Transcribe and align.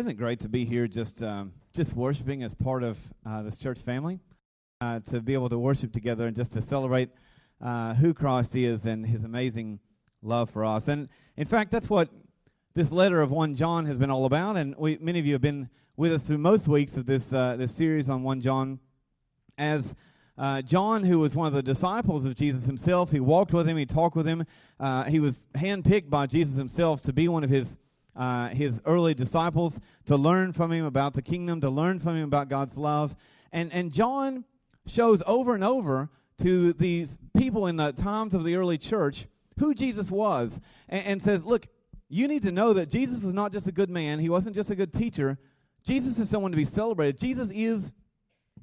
Isn't 0.00 0.16
great 0.16 0.40
to 0.40 0.48
be 0.48 0.64
here 0.64 0.88
just 0.88 1.22
um, 1.22 1.52
just 1.74 1.94
worshiping 1.94 2.42
as 2.42 2.54
part 2.54 2.82
of 2.82 2.96
uh, 3.26 3.42
this 3.42 3.58
church 3.58 3.82
family? 3.82 4.18
Uh, 4.80 5.00
to 5.10 5.20
be 5.20 5.34
able 5.34 5.50
to 5.50 5.58
worship 5.58 5.92
together 5.92 6.26
and 6.26 6.34
just 6.34 6.52
to 6.52 6.62
celebrate 6.62 7.10
uh, 7.62 7.92
who 7.92 8.14
Christ 8.14 8.56
is 8.56 8.86
and 8.86 9.04
his 9.04 9.24
amazing 9.24 9.78
love 10.22 10.48
for 10.48 10.64
us. 10.64 10.88
And 10.88 11.10
in 11.36 11.46
fact, 11.46 11.70
that's 11.70 11.90
what 11.90 12.08
this 12.74 12.90
letter 12.90 13.20
of 13.20 13.30
1 13.30 13.56
John 13.56 13.84
has 13.84 13.98
been 13.98 14.10
all 14.10 14.24
about. 14.24 14.56
And 14.56 14.74
we, 14.78 14.96
many 15.02 15.18
of 15.18 15.26
you 15.26 15.34
have 15.34 15.42
been 15.42 15.68
with 15.98 16.14
us 16.14 16.26
through 16.26 16.38
most 16.38 16.66
weeks 16.66 16.96
of 16.96 17.04
this, 17.04 17.30
uh, 17.30 17.56
this 17.58 17.74
series 17.74 18.08
on 18.08 18.22
1 18.22 18.40
John. 18.40 18.80
As 19.58 19.94
uh, 20.38 20.62
John, 20.62 21.04
who 21.04 21.18
was 21.18 21.36
one 21.36 21.46
of 21.46 21.52
the 21.52 21.62
disciples 21.62 22.24
of 22.24 22.36
Jesus 22.36 22.64
himself, 22.64 23.10
he 23.10 23.20
walked 23.20 23.52
with 23.52 23.68
him, 23.68 23.76
he 23.76 23.84
talked 23.84 24.16
with 24.16 24.26
him. 24.26 24.46
Uh, 24.78 25.04
he 25.04 25.20
was 25.20 25.38
handpicked 25.54 26.08
by 26.08 26.26
Jesus 26.26 26.56
himself 26.56 27.02
to 27.02 27.12
be 27.12 27.28
one 27.28 27.44
of 27.44 27.50
his 27.50 27.76
uh, 28.16 28.48
his 28.48 28.80
early 28.84 29.14
disciples 29.14 29.78
to 30.06 30.16
learn 30.16 30.52
from 30.52 30.72
him 30.72 30.84
about 30.84 31.14
the 31.14 31.22
kingdom, 31.22 31.60
to 31.60 31.70
learn 31.70 31.98
from 31.98 32.16
him 32.16 32.24
about 32.24 32.48
God's 32.48 32.76
love. 32.76 33.14
And, 33.52 33.72
and 33.72 33.92
John 33.92 34.44
shows 34.86 35.22
over 35.26 35.54
and 35.54 35.64
over 35.64 36.08
to 36.42 36.72
these 36.72 37.18
people 37.36 37.66
in 37.66 37.76
the 37.76 37.92
times 37.92 38.34
of 38.34 38.44
the 38.44 38.56
early 38.56 38.78
church 38.78 39.26
who 39.58 39.74
Jesus 39.74 40.10
was 40.10 40.58
and, 40.88 41.06
and 41.06 41.22
says, 41.22 41.44
Look, 41.44 41.66
you 42.08 42.26
need 42.28 42.42
to 42.42 42.52
know 42.52 42.72
that 42.74 42.90
Jesus 42.90 43.22
was 43.22 43.34
not 43.34 43.52
just 43.52 43.66
a 43.66 43.72
good 43.72 43.90
man, 43.90 44.18
he 44.18 44.28
wasn't 44.28 44.56
just 44.56 44.70
a 44.70 44.76
good 44.76 44.92
teacher. 44.92 45.38
Jesus 45.84 46.18
is 46.18 46.28
someone 46.28 46.50
to 46.50 46.56
be 46.56 46.64
celebrated. 46.64 47.18
Jesus 47.18 47.48
is 47.52 47.92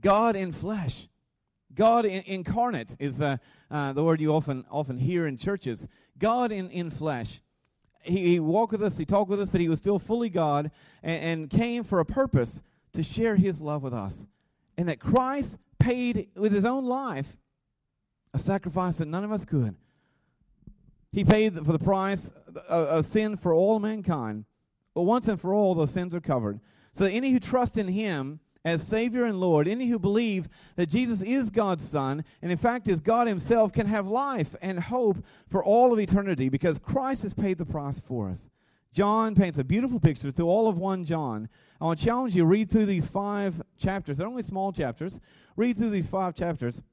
God 0.02 0.35
in 0.35 0.52
flesh. 0.52 1.07
God 1.73 2.05
in, 2.05 2.23
incarnate 2.26 2.95
is 2.99 3.20
uh, 3.21 3.38
uh, 3.71 3.93
the 3.93 4.04
word 4.04 4.21
you 4.21 4.34
often 4.34 4.66
often 4.70 4.98
hear 4.98 5.27
in 5.27 5.38
churches. 5.38 5.88
God 6.18 6.52
in, 6.52 6.70
in 6.70 6.91
flesh 6.91 7.41
he, 8.07 8.27
he 8.27 8.39
walked 8.39 8.71
with 8.71 8.84
us, 8.84 8.97
he 8.97 9.05
talked 9.05 9.29
with 9.29 9.41
us, 9.41 9.49
but 9.49 9.61
he 9.61 9.70
was 9.70 9.79
still 9.79 9.99
fully 9.99 10.29
God 10.29 10.71
and, 11.03 11.23
and 11.23 11.49
came 11.49 11.84
for 11.84 11.99
a 11.99 12.05
purpose 12.05 12.61
to 12.93 13.03
share 13.03 13.35
his 13.35 13.62
love 13.62 13.84
with 13.84 13.93
us. 13.93 14.26
And 14.77 14.90
that 14.90 14.99
Christ 14.99 15.57
paid 15.79 16.29
with 16.35 16.51
his 16.51 16.65
own 16.65 16.85
life 16.85 17.27
a 18.34 18.40
sacrifice 18.40 18.98
that 18.98 19.07
none 19.07 19.23
of 19.23 19.32
us 19.32 19.45
could. 19.45 19.76
He 21.12 21.23
paid 21.23 21.55
for 21.55 21.71
the 21.71 21.79
price 21.79 22.32
of, 22.67 23.05
sin 23.05 23.37
for 23.37 23.54
all 23.54 23.79
mankind. 23.79 24.45
But 24.93 25.04
once 25.04 25.27
and 25.27 25.39
for 25.39 25.54
all, 25.54 25.73
those 25.73 25.91
sins 25.91 26.13
are 26.13 26.21
covered. 26.21 26.60
So 26.93 27.05
that 27.05 27.12
any 27.12 27.32
who 27.32 27.39
trust 27.39 27.77
in 27.77 27.87
him 27.87 28.39
as 28.68 28.85
Savior 28.85 29.23
and 29.23 29.40
Lord, 29.40 29.68
any 29.68 29.87
who 29.87 29.98
believe 29.98 30.49
that 30.76 30.90
Jesus 30.90 31.21
is 31.21 31.49
God's 31.49 31.87
Son, 31.87 32.23
and 32.41 32.51
in 32.51 32.57
fact 32.57 32.90
is 32.90 32.99
God 32.99 33.27
Himself, 33.27 33.71
can 33.71 33.87
have 33.87 34.07
life 34.07 34.54
and 34.62 34.77
hope 34.77 35.18
for 35.49 35.63
all 35.63 35.93
of 35.93 35.99
eternity 35.99 36.49
because 36.49 36.77
Christ 36.77 37.23
has 37.23 37.34
paid 37.34 37.57
the 37.57 37.65
price 37.65 38.01
for 38.07 38.29
us. 38.29 38.49
John 38.91 39.35
paints 39.35 39.57
a 39.57 39.63
beautiful 39.63 40.01
picture 40.01 40.32
through 40.32 40.48
all 40.48 40.68
of 40.68 40.77
1 40.77 41.05
John. 41.05 41.48
I 41.79 41.85
want 41.85 41.99
to 41.99 42.05
challenge 42.05 42.35
you 42.35 42.43
read 42.43 42.70
through 42.70 42.88
these 42.88 43.07
five 43.07 43.54
chapters. 43.77 44.18
They're 44.18 44.27
only 44.27 44.43
small 44.43 44.73
chapters. 44.73 45.18
Read 45.55 45.77
through 45.77 45.91
these 45.91 46.07
five 46.07 46.35
chapters. 46.35 46.84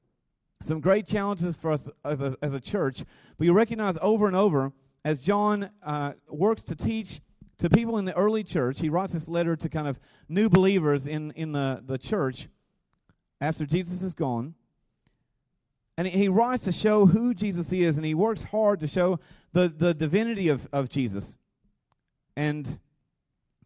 Some 0.61 0.79
great 0.79 1.07
challenges 1.07 1.57
for 1.57 1.71
us 1.71 1.89
as 2.05 2.21
a, 2.21 2.37
as 2.41 2.53
a 2.53 2.61
church, 2.61 3.03
but 3.37 3.45
you 3.45 3.51
recognize 3.53 3.97
over 4.01 4.27
and 4.27 4.35
over 4.35 4.71
as 5.03 5.19
John 5.19 5.69
uh, 5.83 6.13
works 6.29 6.63
to 6.63 6.75
teach 6.75 7.19
to 7.59 7.69
people 7.69 7.97
in 7.97 8.05
the 8.05 8.15
early 8.15 8.43
church. 8.43 8.79
He 8.79 8.89
writes 8.89 9.13
this 9.13 9.27
letter 9.27 9.55
to 9.55 9.69
kind 9.69 9.87
of 9.87 9.99
new 10.27 10.49
believers 10.49 11.07
in, 11.07 11.31
in 11.31 11.51
the, 11.51 11.81
the 11.85 11.97
church 11.97 12.47
after 13.39 13.65
Jesus 13.65 14.01
is 14.01 14.13
gone. 14.13 14.55
And 15.97 16.07
he 16.07 16.27
writes 16.27 16.65
to 16.65 16.73
show 16.73 17.05
who 17.05 17.33
Jesus 17.33 17.71
is, 17.71 17.95
and 17.95 18.05
he 18.05 18.13
works 18.13 18.43
hard 18.43 18.81
to 18.81 18.87
show 18.87 19.19
the, 19.53 19.69
the 19.69 19.93
divinity 19.93 20.49
of, 20.49 20.67
of 20.73 20.89
Jesus 20.89 21.37
and 22.35 22.79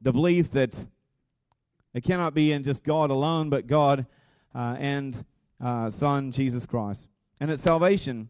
the 0.02 0.12
belief 0.12 0.52
that 0.52 0.76
it 1.94 2.04
cannot 2.04 2.36
be 2.36 2.52
in 2.52 2.64
just 2.64 2.84
God 2.84 3.10
alone, 3.10 3.50
but 3.50 3.66
God 3.66 4.06
uh, 4.54 4.76
and 4.78 5.26
uh, 5.60 5.90
Son, 5.90 6.32
Jesus 6.32 6.68
Christ. 6.68 7.08
And 7.40 7.50
that 7.50 7.60
salvation, 7.60 8.30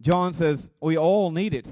John 0.00 0.32
says, 0.32 0.70
we 0.80 0.96
all 0.96 1.32
need 1.32 1.54
it. 1.54 1.68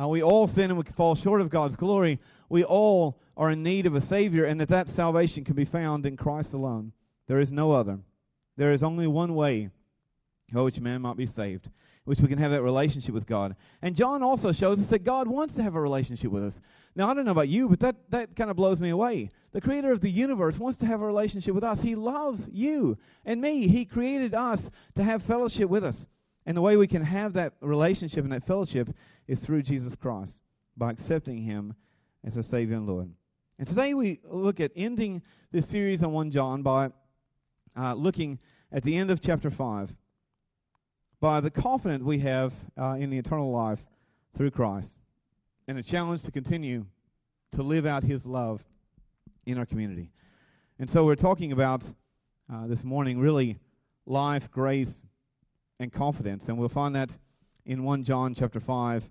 Uh, 0.00 0.08
we 0.08 0.22
all 0.22 0.46
sin 0.46 0.70
and 0.70 0.78
we 0.78 0.84
fall 0.96 1.14
short 1.14 1.40
of 1.40 1.50
God's 1.50 1.76
glory. 1.76 2.18
We 2.48 2.64
all 2.64 3.18
are 3.36 3.50
in 3.50 3.62
need 3.62 3.86
of 3.86 3.94
a 3.94 4.00
Savior, 4.00 4.44
and 4.44 4.60
that 4.60 4.68
that 4.68 4.88
salvation 4.88 5.44
can 5.44 5.54
be 5.54 5.64
found 5.64 6.06
in 6.06 6.16
Christ 6.16 6.52
alone. 6.54 6.92
There 7.26 7.40
is 7.40 7.52
no 7.52 7.72
other. 7.72 7.98
There 8.56 8.72
is 8.72 8.82
only 8.82 9.06
one 9.06 9.34
way 9.34 9.70
by 10.52 10.60
which 10.62 10.80
man 10.80 11.02
might 11.02 11.16
be 11.16 11.26
saved, 11.26 11.70
which 12.04 12.20
we 12.20 12.28
can 12.28 12.38
have 12.38 12.50
that 12.50 12.62
relationship 12.62 13.14
with 13.14 13.26
God. 13.26 13.56
And 13.80 13.96
John 13.96 14.22
also 14.22 14.52
shows 14.52 14.78
us 14.78 14.88
that 14.88 15.04
God 15.04 15.28
wants 15.28 15.54
to 15.54 15.62
have 15.62 15.74
a 15.74 15.80
relationship 15.80 16.30
with 16.30 16.44
us. 16.44 16.60
Now, 16.94 17.08
I 17.08 17.14
don't 17.14 17.24
know 17.24 17.32
about 17.32 17.48
you, 17.48 17.68
but 17.68 17.80
that, 17.80 17.96
that 18.10 18.36
kind 18.36 18.50
of 18.50 18.56
blows 18.56 18.80
me 18.80 18.90
away. 18.90 19.30
The 19.52 19.60
creator 19.60 19.92
of 19.92 20.00
the 20.00 20.10
universe 20.10 20.58
wants 20.58 20.78
to 20.78 20.86
have 20.86 21.00
a 21.00 21.06
relationship 21.06 21.54
with 21.54 21.64
us. 21.64 21.80
He 21.80 21.94
loves 21.94 22.48
you 22.52 22.98
and 23.24 23.40
me. 23.40 23.66
He 23.66 23.84
created 23.86 24.34
us 24.34 24.70
to 24.94 25.02
have 25.02 25.22
fellowship 25.22 25.70
with 25.70 25.84
us. 25.84 26.06
And 26.44 26.56
the 26.56 26.62
way 26.62 26.76
we 26.76 26.88
can 26.88 27.04
have 27.04 27.34
that 27.34 27.54
relationship 27.60 28.24
and 28.24 28.32
that 28.32 28.46
fellowship 28.46 28.88
is 29.26 29.40
through 29.40 29.62
Jesus 29.62 29.96
Christ 29.96 30.40
by 30.76 30.90
accepting 30.90 31.38
Him 31.38 31.74
as 32.24 32.36
a 32.36 32.42
Savior 32.42 32.76
and 32.76 32.86
Lord. 32.86 33.10
And 33.58 33.68
today 33.68 33.94
we 33.94 34.20
look 34.24 34.60
at 34.60 34.72
ending 34.74 35.22
this 35.50 35.68
series 35.68 36.02
on 36.02 36.12
1 36.12 36.30
John 36.30 36.62
by 36.62 36.90
uh, 37.76 37.94
looking 37.94 38.38
at 38.72 38.82
the 38.82 38.96
end 38.96 39.10
of 39.10 39.20
chapter 39.20 39.50
5 39.50 39.94
by 41.20 41.40
the 41.40 41.50
confidence 41.50 42.02
we 42.02 42.18
have 42.18 42.52
uh, 42.76 42.96
in 42.98 43.10
the 43.10 43.18
eternal 43.18 43.52
life 43.52 43.78
through 44.36 44.50
Christ 44.50 44.96
and 45.68 45.78
a 45.78 45.82
challenge 45.82 46.22
to 46.24 46.32
continue 46.32 46.84
to 47.52 47.62
live 47.62 47.86
out 47.86 48.02
His 48.02 48.26
love 48.26 48.64
in 49.46 49.58
our 49.58 49.66
community. 49.66 50.10
And 50.78 50.88
so 50.90 51.04
we're 51.04 51.14
talking 51.14 51.52
about 51.52 51.84
uh, 52.52 52.66
this 52.66 52.82
morning 52.82 53.20
really 53.20 53.58
life, 54.06 54.50
grace, 54.50 55.04
and 55.78 55.92
confidence. 55.92 56.48
And 56.48 56.58
we'll 56.58 56.68
find 56.68 56.94
that 56.96 57.16
in 57.64 57.84
1 57.84 58.04
John 58.04 58.34
chapter 58.34 58.60
5, 58.60 59.04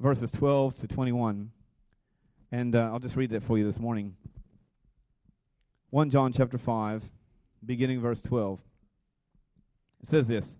verses 0.00 0.30
12 0.30 0.76
to 0.76 0.88
21. 0.88 1.50
And 2.52 2.74
uh, 2.74 2.90
I'll 2.92 2.98
just 2.98 3.16
read 3.16 3.30
that 3.30 3.42
for 3.42 3.58
you 3.58 3.64
this 3.64 3.78
morning. 3.78 4.16
1 5.90 6.10
John 6.10 6.32
chapter 6.32 6.58
5, 6.58 7.04
beginning 7.64 8.00
verse 8.00 8.20
12. 8.22 8.60
It 10.02 10.08
says 10.08 10.28
this 10.28 10.58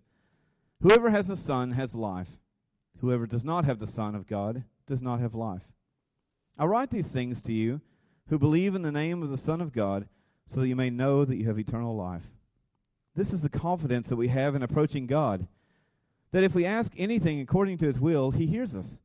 Whoever 0.83 1.11
has 1.11 1.27
the 1.27 1.37
Son 1.37 1.73
has 1.73 1.95
life. 1.95 2.29
Whoever 3.01 3.27
does 3.27 3.45
not 3.45 3.65
have 3.65 3.79
the 3.79 3.87
Son 3.87 4.15
of 4.15 4.27
God 4.27 4.65
does 4.87 5.03
not 5.03 5.21
have 5.21 5.35
life. 5.35 5.63
I 6.59 6.65
write 6.65 6.91
these 6.91 7.13
things 7.13 7.43
to 7.43 7.53
you 7.53 7.81
who 8.29 8.39
believe 8.39 8.75
in 8.75 8.83
the 8.83 8.93
name 8.93 9.23
of 9.23 9.31
the 9.31 9.37
Son 9.37 9.61
of 9.61 9.73
God, 9.73 10.09
so 10.47 10.61
that 10.61 10.69
you 10.69 10.77
may 10.77 10.91
know 10.91 11.25
that 11.25 11.37
you 11.37 11.47
have 11.47 11.59
eternal 11.59 11.97
life. 11.97 12.23
This 13.15 13.33
is 13.33 13.43
the 13.43 13.49
confidence 13.49 14.09
that 14.09 14.17
we 14.17 14.29
have 14.29 14.55
in 14.55 14.63
approaching 14.63 15.07
God. 15.07 15.47
That 16.33 16.45
if 16.45 16.55
we 16.55 16.65
ask 16.65 16.93
anything 16.97 17.41
according 17.41 17.79
to 17.79 17.87
his 17.87 18.01
will, 18.01 18.31
he 18.31 18.47
hears 18.47 18.75
us. 18.75 18.99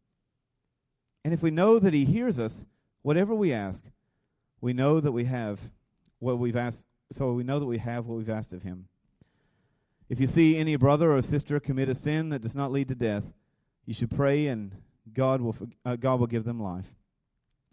And 1.23 1.33
if 1.33 1.41
we 1.41 1.51
know 1.51 1.79
that 1.79 1.93
he 1.93 2.05
hears 2.05 2.39
us, 2.39 2.65
whatever 3.03 3.35
we 3.35 3.53
ask, 3.53 3.83
we 4.59 4.73
know 4.73 4.99
that 4.99 5.11
we 5.11 5.25
have 5.25 5.59
what 6.19 6.39
we've 6.39 6.55
asked. 6.55 6.83
So 7.11 7.33
we 7.33 7.43
know 7.43 7.59
that 7.59 7.65
we 7.65 7.77
have 7.77 8.05
what 8.05 8.17
we've 8.17 8.29
asked 8.29 8.53
of 8.53 8.63
him. 8.63 8.87
If 10.09 10.19
you 10.19 10.27
see 10.27 10.57
any 10.57 10.75
brother 10.75 11.15
or 11.15 11.21
sister 11.21 11.59
commit 11.59 11.89
a 11.89 11.95
sin 11.95 12.29
that 12.29 12.41
does 12.41 12.55
not 12.55 12.71
lead 12.71 12.89
to 12.89 12.95
death, 12.95 13.23
you 13.85 13.93
should 13.93 14.11
pray, 14.11 14.47
and 14.47 14.71
God 15.13 15.41
will 15.41 15.55
uh, 15.85 15.95
God 15.95 16.19
will 16.19 16.27
give 16.27 16.43
them 16.43 16.61
life. 16.61 16.85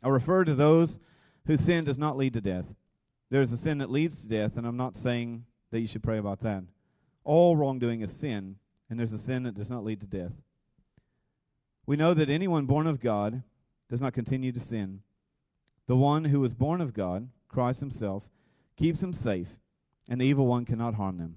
I 0.02 0.08
refer 0.08 0.44
to 0.44 0.54
those 0.54 0.98
whose 1.46 1.60
sin 1.60 1.84
does 1.84 1.98
not 1.98 2.16
lead 2.16 2.34
to 2.34 2.40
death. 2.40 2.64
There 3.30 3.42
is 3.42 3.52
a 3.52 3.58
sin 3.58 3.78
that 3.78 3.90
leads 3.90 4.22
to 4.22 4.28
death, 4.28 4.56
and 4.56 4.66
I'm 4.66 4.76
not 4.76 4.96
saying 4.96 5.44
that 5.70 5.80
you 5.80 5.86
should 5.86 6.02
pray 6.02 6.18
about 6.18 6.40
that. 6.40 6.62
All 7.24 7.56
wrongdoing 7.56 8.00
is 8.00 8.12
sin, 8.12 8.56
and 8.88 8.98
there's 8.98 9.12
a 9.12 9.18
sin 9.18 9.42
that 9.44 9.54
does 9.54 9.70
not 9.70 9.84
lead 9.84 10.00
to 10.00 10.06
death. 10.06 10.32
We 11.86 11.96
know 11.96 12.14
that 12.14 12.28
anyone 12.28 12.66
born 12.66 12.86
of 12.86 13.00
God 13.00 13.42
does 13.88 14.00
not 14.00 14.12
continue 14.12 14.52
to 14.52 14.60
sin. 14.60 15.00
The 15.86 15.96
one 15.96 16.24
who 16.24 16.44
is 16.44 16.54
born 16.54 16.80
of 16.80 16.92
God, 16.92 17.28
Christ 17.48 17.80
himself, 17.80 18.22
keeps 18.76 19.00
them 19.00 19.12
safe, 19.12 19.48
and 20.08 20.20
the 20.20 20.26
evil 20.26 20.46
one 20.46 20.64
cannot 20.64 20.94
harm 20.94 21.16
them. 21.16 21.36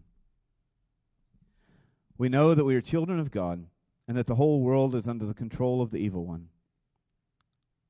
We 2.17 2.29
know 2.29 2.53
that 2.53 2.65
we 2.65 2.75
are 2.75 2.81
children 2.81 3.19
of 3.19 3.31
God, 3.31 3.65
and 4.07 4.17
that 4.17 4.27
the 4.27 4.35
whole 4.35 4.61
world 4.61 4.93
is 4.93 5.07
under 5.07 5.25
the 5.25 5.33
control 5.33 5.81
of 5.81 5.91
the 5.91 5.97
evil 5.97 6.25
one. 6.25 6.49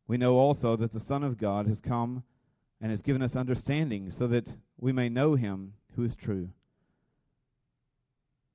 We 0.07 0.17
know 0.17 0.37
also 0.37 0.75
that 0.75 0.91
the 0.91 0.99
Son 0.99 1.23
of 1.23 1.37
God 1.37 1.67
has 1.67 1.81
come 1.81 2.23
and 2.79 2.91
has 2.91 3.01
given 3.01 3.21
us 3.21 3.35
understanding 3.35 4.11
so 4.11 4.27
that 4.27 4.55
we 4.77 4.91
may 4.91 5.09
know 5.09 5.35
him 5.35 5.73
who 5.95 6.03
is 6.03 6.15
true. 6.15 6.49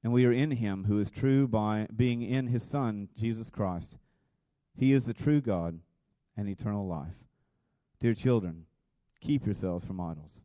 And 0.07 0.13
we 0.13 0.25
are 0.25 0.33
in 0.33 0.53
him 0.53 0.85
who 0.85 1.01
is 1.01 1.11
true 1.11 1.49
by 1.49 1.89
being 1.97 2.23
in 2.23 2.47
his 2.47 2.63
Son, 2.63 3.09
Jesus 3.19 3.51
Christ. 3.51 3.97
He 4.79 4.93
is 4.93 5.05
the 5.05 5.13
true 5.13 5.41
God 5.41 5.81
and 6.37 6.49
eternal 6.49 6.87
life. 6.87 7.17
Dear 7.99 8.15
children, 8.15 8.67
keep 9.21 9.45
yourselves 9.47 9.85
from 9.85 10.01
idols. 10.01 10.43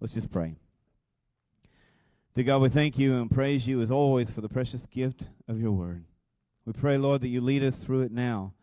Let's 0.00 0.14
just 0.14 0.32
pray. 0.32 0.54
Dear 2.34 2.44
God, 2.44 2.62
we 2.62 2.70
thank 2.70 2.96
you 2.98 3.16
and 3.16 3.30
praise 3.30 3.66
you 3.66 3.82
as 3.82 3.90
always 3.90 4.30
for 4.30 4.40
the 4.40 4.48
precious 4.48 4.86
gift 4.86 5.26
of 5.46 5.60
your 5.60 5.72
word. 5.72 6.02
We 6.64 6.72
pray, 6.72 6.96
Lord, 6.96 7.20
that 7.20 7.28
you 7.28 7.42
lead 7.42 7.62
us 7.62 7.84
through 7.84 8.04
it 8.04 8.12
now 8.12 8.54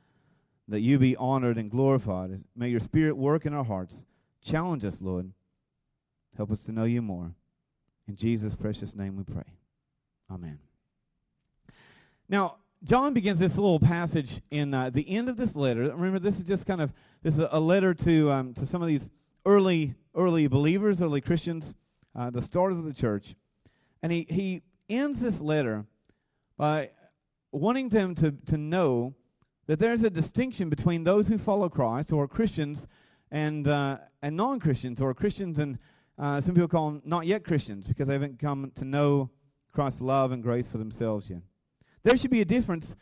that 0.68 0.81
you 0.81 0.98
be 0.98 1.15
honored 1.15 1.59
and 1.59 1.69
glorified. 1.69 2.44
May 2.56 2.69
your 2.69 2.80
Spirit 2.80 3.18
work 3.18 3.45
in 3.45 3.53
our 3.53 3.65
hearts. 3.65 4.03
Challenge 4.44 4.83
us, 4.83 5.00
Lord. 5.00 5.31
Help 6.38 6.50
us 6.50 6.63
to 6.63 6.71
know 6.71 6.86
you 6.86 7.03
more. 7.03 7.36
In 8.07 8.15
Jesus' 8.15 8.56
precious 8.56 8.95
name 8.95 9.15
we 9.15 9.25
pray. 9.25 9.44
Amen. 10.31 10.59
Now, 12.29 12.57
John 12.85 13.13
begins 13.13 13.37
this 13.37 13.57
little 13.57 13.81
passage 13.81 14.39
in 14.49 14.73
uh, 14.73 14.89
the 14.89 15.07
end 15.09 15.27
of 15.27 15.35
this 15.35 15.57
letter. 15.57 15.81
Remember, 15.81 16.19
this 16.19 16.37
is 16.37 16.43
just 16.43 16.65
kind 16.65 16.79
of 16.79 16.93
this 17.21 17.37
is 17.37 17.45
a 17.51 17.59
letter 17.59 17.93
to 17.93 18.31
um, 18.31 18.53
to 18.53 18.65
some 18.65 18.81
of 18.81 18.87
these 18.87 19.09
early 19.45 19.93
early 20.15 20.47
believers, 20.47 21.01
early 21.01 21.19
Christians, 21.19 21.75
uh, 22.15 22.29
the 22.29 22.41
start 22.41 22.71
of 22.71 22.85
the 22.85 22.93
church, 22.93 23.35
and 24.01 24.11
he 24.11 24.25
he 24.29 24.61
ends 24.89 25.19
this 25.19 25.41
letter 25.41 25.85
by 26.57 26.91
wanting 27.51 27.89
them 27.89 28.15
to 28.15 28.31
to 28.31 28.57
know 28.57 29.13
that 29.67 29.79
there's 29.79 30.03
a 30.03 30.09
distinction 30.09 30.69
between 30.69 31.03
those 31.03 31.27
who 31.27 31.37
follow 31.37 31.67
Christ, 31.67 32.13
or 32.13 32.25
Christians, 32.25 32.87
and 33.31 33.67
uh, 33.67 33.97
and 34.21 34.37
non-Christians, 34.37 35.01
or 35.01 35.13
Christians 35.13 35.59
and 35.59 35.77
uh, 36.17 36.39
some 36.39 36.53
people 36.55 36.69
call 36.69 36.91
them 36.91 37.01
not 37.03 37.25
yet 37.25 37.43
Christians 37.43 37.85
because 37.85 38.07
they 38.07 38.13
haven't 38.13 38.39
come 38.39 38.71
to 38.75 38.85
know 38.85 39.29
Christ's 39.71 40.01
love 40.01 40.31
and 40.31 40.44
grace 40.44 40.68
for 40.68 40.77
themselves 40.77 41.29
yet. 41.29 41.41
There 42.03 42.18
should 42.18 42.31
be 42.31 42.41
a 42.41 42.45
difference 42.45 42.95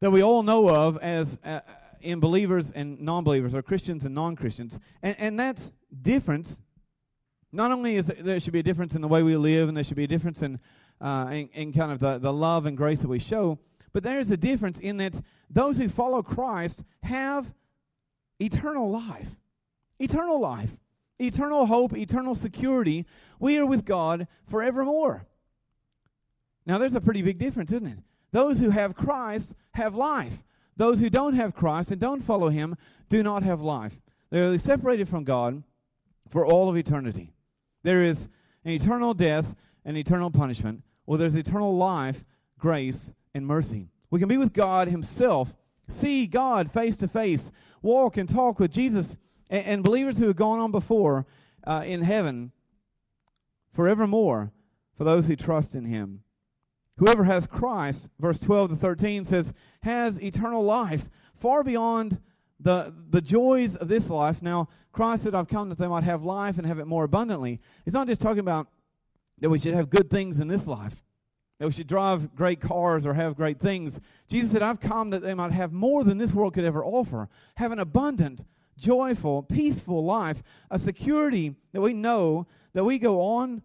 that 0.00 0.10
we 0.10 0.22
all 0.22 0.42
know 0.42 0.68
of 0.68 0.98
as 0.98 1.38
uh, 1.44 1.60
in 2.00 2.20
believers 2.20 2.70
and 2.74 3.00
non-believers, 3.00 3.54
or 3.54 3.62
Christians 3.62 4.04
and 4.04 4.14
non-Christians, 4.14 4.78
and 5.02 5.16
and 5.18 5.40
that 5.40 5.58
difference. 6.02 6.58
Not 7.52 7.72
only 7.72 7.96
is 7.96 8.06
there 8.06 8.38
should 8.38 8.52
be 8.52 8.60
a 8.60 8.64
difference 8.64 8.94
in 8.94 9.02
the 9.02 9.08
way 9.08 9.22
we 9.22 9.36
live, 9.36 9.68
and 9.68 9.76
there 9.76 9.84
should 9.84 9.96
be 9.96 10.04
a 10.04 10.08
difference 10.08 10.42
in 10.42 10.58
uh, 11.00 11.28
in, 11.30 11.48
in 11.52 11.72
kind 11.72 11.92
of 11.92 11.98
the, 11.98 12.18
the 12.18 12.32
love 12.32 12.66
and 12.66 12.76
grace 12.76 13.00
that 13.00 13.08
we 13.08 13.18
show, 13.18 13.58
but 13.92 14.02
there 14.02 14.20
is 14.20 14.30
a 14.30 14.36
difference 14.36 14.78
in 14.78 14.98
that 14.98 15.14
those 15.50 15.78
who 15.78 15.88
follow 15.88 16.22
Christ 16.22 16.82
have 17.02 17.46
eternal 18.38 18.90
life. 18.90 19.28
Eternal 19.98 20.40
life. 20.40 20.70
Eternal 21.18 21.66
hope, 21.66 21.96
eternal 21.96 22.34
security. 22.34 23.04
We 23.38 23.58
are 23.58 23.66
with 23.66 23.84
God 23.84 24.26
forevermore. 24.50 25.26
Now, 26.70 26.78
there's 26.78 26.94
a 26.94 27.00
pretty 27.00 27.22
big 27.22 27.38
difference, 27.38 27.72
isn't 27.72 27.88
it? 27.88 27.98
Those 28.30 28.56
who 28.56 28.70
have 28.70 28.94
Christ 28.94 29.54
have 29.72 29.96
life. 29.96 30.32
Those 30.76 31.00
who 31.00 31.10
don't 31.10 31.34
have 31.34 31.52
Christ 31.52 31.90
and 31.90 32.00
don't 32.00 32.22
follow 32.22 32.48
Him 32.48 32.76
do 33.08 33.24
not 33.24 33.42
have 33.42 33.60
life. 33.60 33.92
They're 34.30 34.56
separated 34.56 35.08
from 35.08 35.24
God 35.24 35.64
for 36.28 36.46
all 36.46 36.68
of 36.68 36.76
eternity. 36.76 37.32
There 37.82 38.04
is 38.04 38.28
an 38.64 38.70
eternal 38.70 39.14
death 39.14 39.52
and 39.84 39.96
eternal 39.96 40.30
punishment, 40.30 40.84
or 41.06 41.18
there's 41.18 41.34
eternal 41.34 41.76
life, 41.76 42.24
grace, 42.56 43.10
and 43.34 43.44
mercy. 43.44 43.88
We 44.12 44.20
can 44.20 44.28
be 44.28 44.36
with 44.36 44.52
God 44.52 44.86
Himself, 44.86 45.52
see 45.88 46.28
God 46.28 46.70
face 46.70 46.98
to 46.98 47.08
face, 47.08 47.50
walk 47.82 48.16
and 48.16 48.28
talk 48.28 48.60
with 48.60 48.70
Jesus, 48.70 49.16
and, 49.50 49.66
and, 49.66 49.82
believers 49.82 50.18
who 50.18 50.28
have 50.28 50.36
gone 50.36 50.60
on 50.60 50.70
before 50.70 51.26
uh, 51.64 51.82
in 51.84 52.00
heaven 52.00 52.52
forevermore 53.72 54.52
for 54.96 55.02
those 55.02 55.26
who 55.26 55.34
trust 55.34 55.74
in 55.74 55.84
Him. 55.84 56.22
Whoever 57.00 57.24
has 57.24 57.46
Christ, 57.46 58.10
verse 58.18 58.38
12 58.38 58.72
to 58.72 58.76
13 58.76 59.24
says, 59.24 59.50
has 59.82 60.22
eternal 60.22 60.62
life 60.62 61.00
far 61.36 61.64
beyond 61.64 62.20
the, 62.60 62.94
the 63.08 63.22
joys 63.22 63.74
of 63.74 63.88
this 63.88 64.10
life. 64.10 64.42
Now, 64.42 64.68
Christ 64.92 65.22
said, 65.22 65.34
I've 65.34 65.48
come 65.48 65.70
that 65.70 65.78
they 65.78 65.88
might 65.88 66.04
have 66.04 66.24
life 66.24 66.58
and 66.58 66.66
have 66.66 66.78
it 66.78 66.84
more 66.84 67.04
abundantly. 67.04 67.58
He's 67.86 67.94
not 67.94 68.06
just 68.06 68.20
talking 68.20 68.40
about 68.40 68.66
that 69.38 69.48
we 69.48 69.58
should 69.58 69.72
have 69.72 69.88
good 69.88 70.10
things 70.10 70.40
in 70.40 70.46
this 70.48 70.66
life 70.66 70.94
that 71.58 71.66
we 71.66 71.72
should 71.72 71.86
drive 71.86 72.34
great 72.34 72.60
cars 72.60 73.06
or 73.06 73.14
have 73.14 73.34
great 73.34 73.60
things. 73.60 73.98
Jesus 74.28 74.50
said, 74.50 74.60
I've 74.60 74.80
come 74.80 75.10
that 75.10 75.20
they 75.20 75.32
might 75.32 75.52
have 75.52 75.72
more 75.72 76.04
than 76.04 76.18
this 76.18 76.32
world 76.32 76.52
could 76.52 76.64
ever 76.66 76.84
offer, 76.84 77.30
have 77.54 77.72
an 77.72 77.78
abundant, 77.78 78.44
joyful, 78.76 79.42
peaceful 79.42 80.04
life, 80.04 80.42
a 80.70 80.78
security 80.78 81.54
that 81.72 81.80
we 81.80 81.94
know 81.94 82.46
that 82.74 82.84
we 82.84 82.98
go 82.98 83.22
on 83.22 83.62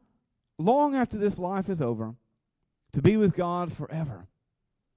long 0.57 0.95
after 0.95 1.17
this 1.17 1.37
life 1.37 1.69
is 1.69 1.81
over 1.81 2.15
to 2.95 3.01
be 3.01 3.17
with 3.17 3.35
God 3.35 3.71
forever, 3.73 4.25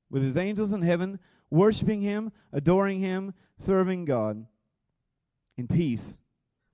with 0.08 0.22
His 0.22 0.36
angels 0.36 0.72
in 0.72 0.82
heaven, 0.82 1.18
worshiping 1.50 2.00
Him, 2.00 2.30
adoring 2.52 3.00
Him, 3.00 3.34
serving 3.58 4.04
God 4.04 4.46
in 5.56 5.66
peace, 5.66 6.20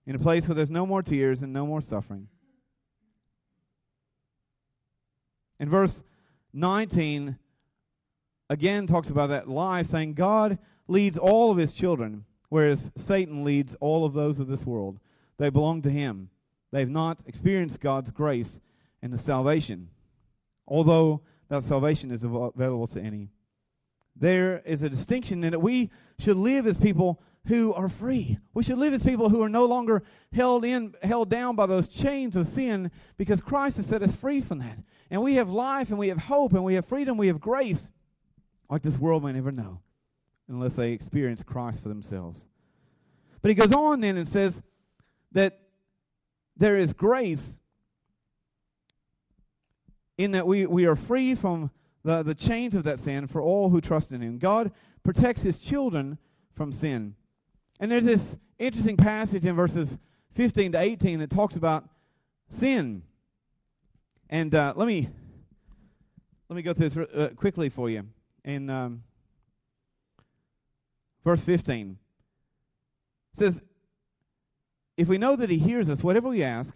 in 0.07 0.15
a 0.15 0.19
place 0.19 0.47
where 0.47 0.55
there's 0.55 0.71
no 0.71 0.85
more 0.85 1.03
tears 1.03 1.41
and 1.41 1.53
no 1.53 1.67
more 1.67 1.81
suffering. 1.81 2.29
In 5.59 5.71
verse 5.71 6.03
19 6.53 7.39
again 8.51 8.87
talks 8.87 9.09
about 9.09 9.31
that 9.31 9.49
life, 9.49 9.87
saying 9.87 10.13
God 10.13 10.59
leads 10.89 11.17
all 11.17 11.51
of 11.51 11.57
his 11.57 11.73
children, 11.73 12.27
whereas 12.51 12.91
Satan 12.97 13.45
leads 13.45 13.75
all 13.77 14.05
of 14.05 14.13
those 14.13 14.39
of 14.41 14.47
this 14.47 14.67
world. 14.67 14.99
They 15.39 15.49
belong 15.49 15.81
to 15.83 15.91
him. 15.91 16.29
They've 16.71 16.87
not 16.87 17.23
experienced 17.27 17.81
God's 17.81 18.11
grace 18.11 18.61
and 19.01 19.11
the 19.11 19.17
salvation, 19.17 19.89
although 20.67 21.23
that 21.49 21.63
salvation 21.65 22.11
is 22.11 22.25
available 22.25 22.87
to 22.89 23.01
any. 23.01 23.31
There 24.17 24.63
is 24.65 24.83
a 24.83 24.89
distinction 24.89 25.43
in 25.45 25.51
that 25.51 25.61
we 25.61 25.91
should 26.19 26.37
live 26.37 26.67
as 26.67 26.79
people 26.79 27.21
who 27.47 27.75
are 27.75 27.89
free. 27.89 28.39
We 28.55 28.63
should 28.63 28.79
live 28.79 28.95
as 28.95 29.03
people 29.03 29.29
who 29.29 29.43
are 29.43 29.49
no 29.49 29.67
longer 29.67 30.03
held 30.33 30.65
in 30.65 30.95
held 31.03 31.29
down 31.29 31.57
by 31.57 31.67
those 31.67 31.89
chains 31.89 32.37
of 32.37 32.47
sin 32.47 32.91
because 33.17 33.41
Christ 33.41 33.77
has 33.77 33.87
set 33.87 34.03
us 34.03 34.15
free 34.15 34.41
from 34.41 34.61
that. 34.61 34.79
And 35.11 35.23
we 35.23 35.35
have 35.35 35.51
life 35.51 35.91
and 35.91 35.99
we 35.99 36.09
have 36.09 36.19
hope 36.19 36.53
and 36.53 36.65
we 36.65 36.75
have 36.75 36.87
freedom, 36.87 37.19
we 37.19 37.27
have 37.27 37.41
grace 37.41 37.91
like 38.71 38.83
this 38.83 38.99
world 38.99 39.23
may 39.25 39.33
never 39.33 39.53
know 39.53 39.81
unless 40.49 40.75
they 40.75 40.93
experience 40.93 41.43
Christ 41.43 41.83
for 41.83 41.89
themselves. 41.89 42.45
But 43.43 43.51
he 43.51 43.55
goes 43.55 43.73
on 43.73 44.01
then 44.01 44.17
and 44.17 44.27
says 44.27 44.61
that 45.33 45.61
there 46.57 46.77
is 46.77 46.93
grace 46.93 47.59
in 50.19 50.33
that 50.33 50.47
we, 50.47 50.67
we 50.67 50.87
are 50.87 50.97
free 50.97 51.35
from 51.35 51.71
the, 52.05 52.23
the 52.23 52.35
chains 52.35 52.75
of 52.75 52.85
that 52.85 52.99
sin 52.99 53.27
for 53.27 53.41
all 53.41 53.71
who 53.71 53.81
trust 53.81 54.13
in 54.13 54.21
him. 54.21 54.39
God 54.39 54.73
protects 55.03 55.43
his 55.43 55.59
children 55.59 56.19
from 56.55 56.73
sin. 56.73 57.15
And 57.81 57.91
there's 57.91 58.05
this 58.05 58.37
interesting 58.59 58.97
passage 58.97 59.45
in 59.45 59.57
verses 59.57 59.97
15 60.37 60.73
to 60.73 60.81
18 60.81 61.21
that 61.21 61.31
talks 61.31 61.57
about 61.57 61.89
sin. 62.51 63.03
And 64.31 64.55
uh, 64.55 64.73
let 64.77 64.87
me 64.87 65.09
let 66.49 66.57
me 66.57 66.63
go 66.63 66.73
through 66.73 66.89
this 66.89 66.97
uh, 67.15 67.31
quickly 67.37 67.69
for 67.69 67.89
you. 67.89 68.05
In 68.45 68.69
um, 68.69 69.03
verse 71.25 71.41
15, 71.41 71.99
it 73.33 73.39
says, 73.39 73.63
"If 74.97 75.09
we 75.09 75.19
know 75.19 75.37
that 75.37 75.51
He 75.51 75.59
hears 75.59 75.89
us, 75.89 76.03
whatever 76.03 76.29
we 76.29 76.43
ask, 76.43 76.75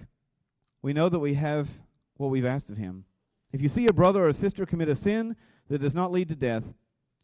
we 0.83 0.93
know 0.93 1.09
that 1.09 1.19
we 1.19 1.35
have 1.35 1.69
what 2.17 2.31
we've 2.31 2.45
asked 2.45 2.71
of 2.71 2.77
Him. 2.77 3.05
If 3.52 3.62
you 3.62 3.69
see 3.69 3.87
a 3.87 3.93
brother 3.93 4.25
or 4.25 4.28
a 4.28 4.35
sister 4.35 4.67
commit 4.67 4.88
a 4.88 4.97
sin 4.97 5.37
that 5.69 5.81
does 5.81 5.95
not 5.95 6.12
lead 6.12 6.28
to 6.28 6.37
death, 6.37 6.64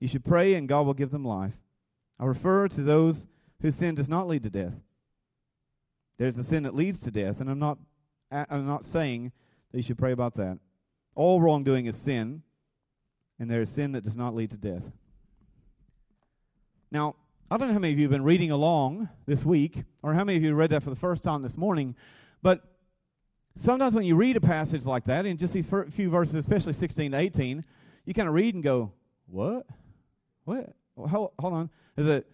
you 0.00 0.08
should 0.08 0.24
pray, 0.24 0.54
and 0.54 0.68
God 0.68 0.86
will 0.86 0.94
give 0.94 1.10
them 1.10 1.24
life. 1.24 1.54
I 2.18 2.24
refer 2.24 2.68
to 2.68 2.82
those 2.82 3.26
whose 3.60 3.76
sin 3.76 3.94
does 3.94 4.08
not 4.08 4.28
lead 4.28 4.42
to 4.44 4.50
death. 4.50 4.74
There's 6.18 6.38
a 6.38 6.44
sin 6.44 6.62
that 6.62 6.74
leads 6.74 7.00
to 7.00 7.10
death, 7.10 7.40
and 7.40 7.50
I'm 7.50 7.58
not 7.58 7.78
I'm 8.30 8.66
not 8.66 8.84
saying 8.84 9.32
that 9.70 9.76
you 9.78 9.82
should 9.82 9.98
pray 9.98 10.12
about 10.12 10.36
that. 10.36 10.58
All 11.14 11.40
wrongdoing 11.40 11.86
is 11.86 11.96
sin, 11.96 12.42
and 13.38 13.50
there 13.50 13.62
is 13.62 13.70
sin 13.70 13.92
that 13.92 14.04
does 14.04 14.16
not 14.16 14.34
lead 14.34 14.50
to 14.50 14.56
death. 14.56 14.82
Now, 16.90 17.16
I 17.50 17.56
don't 17.56 17.68
know 17.68 17.74
how 17.74 17.80
many 17.80 17.92
of 17.92 17.98
you 17.98 18.04
have 18.04 18.12
been 18.12 18.24
reading 18.24 18.50
along 18.50 19.08
this 19.26 19.44
week, 19.44 19.84
or 20.02 20.14
how 20.14 20.24
many 20.24 20.38
of 20.38 20.42
you 20.42 20.54
read 20.54 20.70
that 20.70 20.82
for 20.82 20.90
the 20.90 20.96
first 20.96 21.22
time 21.22 21.42
this 21.42 21.56
morning, 21.56 21.94
but 22.42 22.62
sometimes 23.56 23.94
when 23.94 24.04
you 24.04 24.16
read 24.16 24.36
a 24.36 24.40
passage 24.40 24.84
like 24.84 25.04
that, 25.04 25.26
in 25.26 25.36
just 25.36 25.54
these 25.54 25.68
few 25.92 26.10
verses, 26.10 26.34
especially 26.34 26.72
16 26.72 27.12
to 27.12 27.18
18, 27.18 27.64
you 28.04 28.14
kind 28.14 28.28
of 28.28 28.34
read 28.34 28.54
and 28.54 28.62
go, 28.62 28.92
"What? 29.26 29.66
What? 30.44 30.74
Well, 30.96 31.08
hold, 31.08 31.32
hold 31.38 31.54
on. 31.54 31.70
Is 31.96 32.06
it 32.06 32.26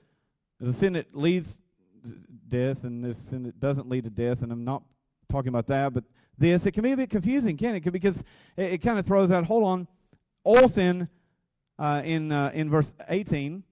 a 0.61 0.73
sin 0.73 0.95
that 0.95 1.15
leads 1.15 1.59
to 2.05 2.15
death, 2.49 2.85
and 2.85 3.05
there's 3.05 3.17
sin 3.17 3.45
that 3.45 3.59
doesn't 3.61 3.89
lead 3.89 4.05
to 4.05 4.11
death, 4.11 4.43
and 4.43 4.53
I'm 4.53 4.65
not 4.65 4.83
talking 5.31 5.49
about 5.49 5.67
that, 5.69 5.95
but 5.95 6.05
this, 6.39 6.65
it 6.67 6.73
can 6.73 6.83
be 6.83 6.93
a 6.93 6.97
bit 6.97 7.11
confusing, 7.11 7.57
can 7.57 7.75
it? 7.75 7.93
Because 7.93 8.19
it, 8.57 8.73
it 8.73 8.83
kind 8.83 8.99
of 8.99 9.07
throws 9.07 9.31
out, 9.31 9.45
hold 9.45 9.65
on, 9.65 9.89
all 10.43 10.69
sin 10.69 11.09
uh, 11.79 12.03
in 12.05 12.33
uh, 12.33 12.50
in 12.55 12.71
verse 12.71 12.93
18, 13.09 13.62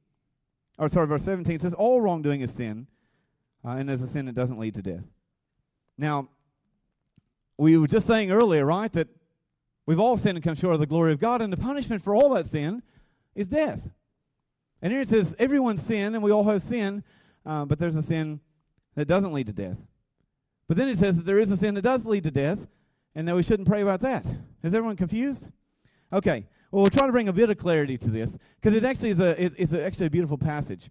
or 0.78 0.88
sorry, 0.88 1.06
verse 1.06 1.24
17 1.24 1.58
says 1.58 1.74
all 1.74 2.00
wrongdoing 2.00 2.42
is 2.42 2.52
sin, 2.52 2.86
uh, 3.64 3.70
and 3.70 3.88
there's 3.88 4.02
a 4.02 4.08
sin 4.08 4.26
that 4.26 4.34
doesn't 4.34 4.58
lead 4.58 4.74
to 4.74 4.82
death. 4.82 5.04
Now, 5.96 6.28
we 7.58 7.76
were 7.76 7.88
just 7.88 8.06
saying 8.06 8.30
earlier, 8.30 8.64
right, 8.64 8.92
that 8.92 9.08
we've 9.84 9.98
all 9.98 10.16
sinned 10.16 10.36
and 10.36 10.44
come 10.44 10.54
short 10.54 10.74
of 10.74 10.80
the 10.80 10.86
glory 10.86 11.12
of 11.12 11.20
God, 11.20 11.42
and 11.42 11.52
the 11.52 11.56
punishment 11.56 12.02
for 12.04 12.14
all 12.14 12.30
that 12.30 12.46
sin 12.46 12.82
is 13.34 13.48
death. 13.48 13.80
And 14.80 14.92
here 14.92 15.02
it 15.02 15.08
says, 15.08 15.34
everyone 15.38 15.76
sin, 15.76 16.14
and 16.14 16.22
we 16.22 16.30
all 16.30 16.44
have 16.44 16.62
sin, 16.62 17.02
uh, 17.44 17.64
but 17.64 17.78
there's 17.78 17.96
a 17.96 18.02
sin 18.02 18.40
that 18.94 19.06
doesn't 19.06 19.32
lead 19.32 19.48
to 19.48 19.52
death. 19.52 19.76
But 20.68 20.76
then 20.76 20.88
it 20.88 20.98
says 20.98 21.16
that 21.16 21.26
there 21.26 21.40
is 21.40 21.50
a 21.50 21.56
sin 21.56 21.74
that 21.74 21.82
does 21.82 22.06
lead 22.06 22.24
to 22.24 22.30
death, 22.30 22.58
and 23.14 23.26
that 23.26 23.34
we 23.34 23.42
shouldn't 23.42 23.68
pray 23.68 23.82
about 23.82 24.00
that. 24.02 24.24
Is 24.62 24.72
everyone 24.72 24.96
confused? 24.96 25.50
Okay. 26.12 26.46
Well, 26.70 26.82
we'll 26.82 26.90
try 26.90 27.06
to 27.06 27.12
bring 27.12 27.28
a 27.28 27.32
bit 27.32 27.50
of 27.50 27.58
clarity 27.58 27.98
to 27.98 28.10
this, 28.10 28.36
because 28.60 28.76
it 28.76 28.84
actually 28.84 29.10
is 29.10 29.18
a, 29.18 29.42
it's, 29.42 29.54
it's 29.58 29.72
a, 29.72 29.84
actually 29.84 30.06
a 30.06 30.10
beautiful 30.10 30.38
passage. 30.38 30.90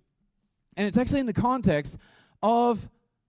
And 0.76 0.88
it's 0.88 0.98
actually 0.98 1.22
in 1.22 1.28
the 1.28 1.34
context 1.34 1.98
of 2.44 2.80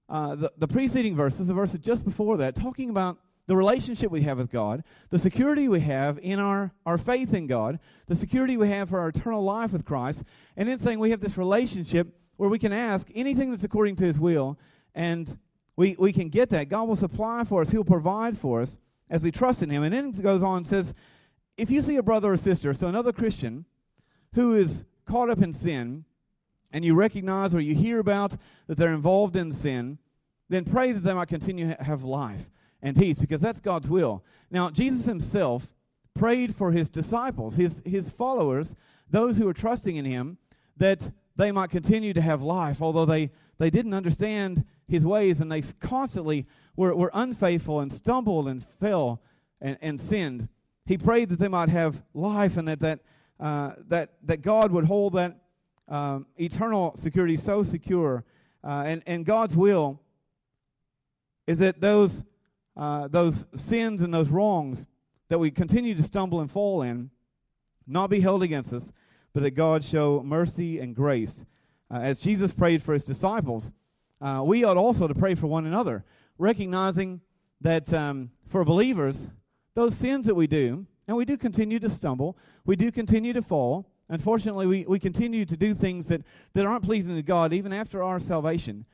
uh, 0.09 0.35
the, 0.35 0.53
the 0.57 0.67
preceding 0.67 1.15
verses, 1.15 1.47
the 1.47 1.55
verses 1.55 1.79
just 1.81 2.05
before 2.05 2.39
that, 2.39 2.55
talking 2.55 2.91
about 2.91 3.19
the 3.49 3.57
relationship 3.57 4.11
we 4.11 4.23
have 4.23 4.37
with 4.37 4.51
God, 4.51 4.85
the 5.09 5.19
security 5.19 5.69
we 5.69 5.81
have 5.81 6.19
in 6.19 6.39
our, 6.39 6.71
our 6.85 6.99
faith 6.99 7.33
in 7.33 7.47
God, 7.47 7.81
the 8.07 8.15
security 8.15 8.59
we 8.59 8.69
have 8.69 8.91
for 8.91 9.01
our 9.01 9.09
eternal 9.09 9.43
life 9.43 9.73
with 9.73 9.87
Christ, 9.87 10.23
and 10.57 10.69
then 10.69 10.79
saying 10.79 10.99
we 10.99 11.11
have 11.11 11.21
this 11.21 11.39
relationship 11.39 12.15
where 12.37 12.51
we 12.51 12.59
can 12.59 12.75
ask 12.75 13.09
anything 13.15 13.51
that's 13.51 13.65
according 13.65 13.97
to 13.97 14.05
His 14.05 14.21
will, 14.21 14.59
and 14.95 15.37
we, 15.77 15.97
we 15.99 16.13
can 16.13 16.29
get 16.29 16.51
that. 16.51 16.69
God 16.69 16.89
will 16.89 16.97
supply 16.97 17.45
for 17.45 17.63
us, 17.63 17.71
He'll 17.71 17.85
provide 17.85 18.37
for 18.37 18.61
us 18.61 18.77
as 19.09 19.23
we 19.23 19.33
trust 19.33 19.63
in 19.63 19.71
Him. 19.71 19.83
And 19.83 19.95
then 19.95 20.09
it 20.09 20.23
goes 20.23 20.43
on 20.43 20.59
and 20.59 20.67
says, 20.67 20.93
if 21.57 21.71
you 21.71 21.81
see 21.81 21.97
a 21.97 22.03
brother 22.03 22.31
or 22.31 22.37
sister, 22.37 22.75
so 22.75 22.87
another 22.87 23.13
Christian, 23.13 23.65
who 24.35 24.57
is 24.57 24.85
caught 25.07 25.31
up 25.31 25.41
in 25.41 25.55
sin, 25.55 26.05
and 26.71 26.85
you 26.85 26.95
recognize 26.95 27.55
or 27.55 27.61
you 27.61 27.75
hear 27.75 27.99
about 27.99 28.37
that 28.67 28.77
they're 28.77 28.93
involved 28.93 29.37
in 29.37 29.53
sin, 29.53 29.97
then 30.51 30.67
pray 30.67 30.93
that 30.93 31.01
they 31.01 31.15
might 31.15 31.29
continue 31.29 31.75
to 31.75 31.83
have 31.83 32.05
life 32.05 32.43
and 32.83 32.97
peace, 32.97 33.19
because 33.19 33.41
that's 33.41 33.61
God's 33.61 33.89
will. 33.89 34.25
Now, 34.51 34.71
Jesus 34.71 35.05
himself 35.05 35.67
prayed 36.15 36.55
for 36.55 36.73
his 36.73 36.89
disciples, 36.89 37.55
his, 37.55 37.83
his 37.85 38.11
followers, 38.11 38.75
those 39.11 39.37
who 39.37 39.47
were 39.47 39.55
trusting 39.55 39.97
in 39.97 40.05
him, 40.05 40.39
that 40.77 41.01
they 41.37 41.53
might 41.53 41.71
continue 41.71 42.13
to 42.13 42.21
have 42.21 42.43
life, 42.43 42.83
although 42.83 43.07
they, 43.07 43.31
they 43.59 43.71
didn't 43.71 43.95
understand 43.95 44.65
his 44.89 45.05
ways 45.05 45.41
and 45.41 45.51
they 45.51 45.63
constantly 45.81 46.47
were, 46.77 46.95
were 46.95 47.11
unfaithful 47.15 47.81
and 47.81 47.93
stumbled 47.93 48.49
and 48.49 48.65
fell 48.81 49.21
and, 49.61 49.77
and 49.81 50.01
sinned. 50.01 50.49
He 50.87 50.99
prayed 50.99 51.29
that 51.31 51.39
they 51.39 51.49
might 51.49 51.69
have 51.69 52.03
life 52.15 52.57
and 52.57 52.67
that, 52.69 52.81
that, 52.81 53.01
uh, 53.39 53.73
that, 53.89 54.15
that 54.25 54.43
God 54.43 54.73
would 54.73 54.85
hold 54.85 55.13
that 55.15 55.37
um, 55.89 56.27
eternal 56.37 56.95
security 56.97 57.37
so 57.37 57.63
secure. 57.63 58.25
Uh, 58.65 58.85
and, 58.87 59.03
and 59.07 59.25
God's 59.25 59.57
will 59.57 60.01
is 61.47 61.59
that 61.59 61.81
those 61.81 62.25
uh, 62.79 63.09
those 63.09 63.47
sins 63.57 64.01
and 64.01 64.15
those 64.15 64.29
wrongs 64.29 64.87
that 65.29 65.39
we 65.39 65.51
continue 65.51 65.95
to 65.95 66.03
stumble 66.03 66.41
and 66.41 66.51
fall 66.51 66.83
in 66.83 67.11
not 67.87 68.09
be 68.09 68.21
held 68.21 68.43
against 68.43 68.73
us, 68.73 68.93
but 69.33 69.43
that 69.43 69.51
God 69.51 69.85
show 69.85 70.23
mercy 70.25 70.79
and 70.79 70.95
grace. 70.95 71.45
Uh, 71.91 71.99
as 72.01 72.19
Jesus 72.19 72.53
prayed 72.53 72.83
for 72.83 72.95
his 72.95 73.05
disciples, 73.05 73.73
uh, 74.21 74.43
we 74.45 74.65
ought 74.65 74.77
also 74.77 75.09
to 75.09 75.15
pray 75.15 75.35
for 75.35 75.47
one 75.47 75.67
another, 75.67 76.05
recognizing 76.39 77.21
that 77.61 77.93
um, 77.93 78.31
for 78.49 78.65
believers, 78.65 79.27
those 79.75 79.97
sins 79.97 80.27
that 80.27 80.35
we 80.35 80.47
do, 80.47 80.87
and 81.09 81.17
we 81.17 81.25
do 81.25 81.37
continue 81.37 81.81
to 81.81 81.89
stumble, 81.89 82.37
we 82.65 82.77
do 82.77 82.93
continue 82.93 83.33
to 83.33 83.43
fall. 83.43 83.87
Unfortunately, 84.11 84.67
we, 84.67 84.85
we 84.87 84.99
continue 84.99 85.45
to 85.45 85.57
do 85.57 85.75
things 85.75 86.07
that, 86.07 86.23
that 86.53 86.65
aren't 86.65 86.85
pleasing 86.85 87.17
to 87.17 87.23
God 87.23 87.53
even 87.53 87.73
after 87.73 88.03
our 88.03 88.21
salvation. 88.21 88.85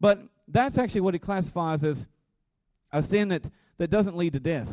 But 0.00 0.20
that's 0.48 0.78
actually 0.78 1.02
what 1.02 1.14
it 1.14 1.20
classifies 1.20 1.82
as 1.84 2.06
a 2.92 3.02
sin 3.02 3.28
that, 3.28 3.42
that 3.78 3.90
doesn't 3.90 4.16
lead 4.16 4.34
to 4.34 4.40
death. 4.40 4.68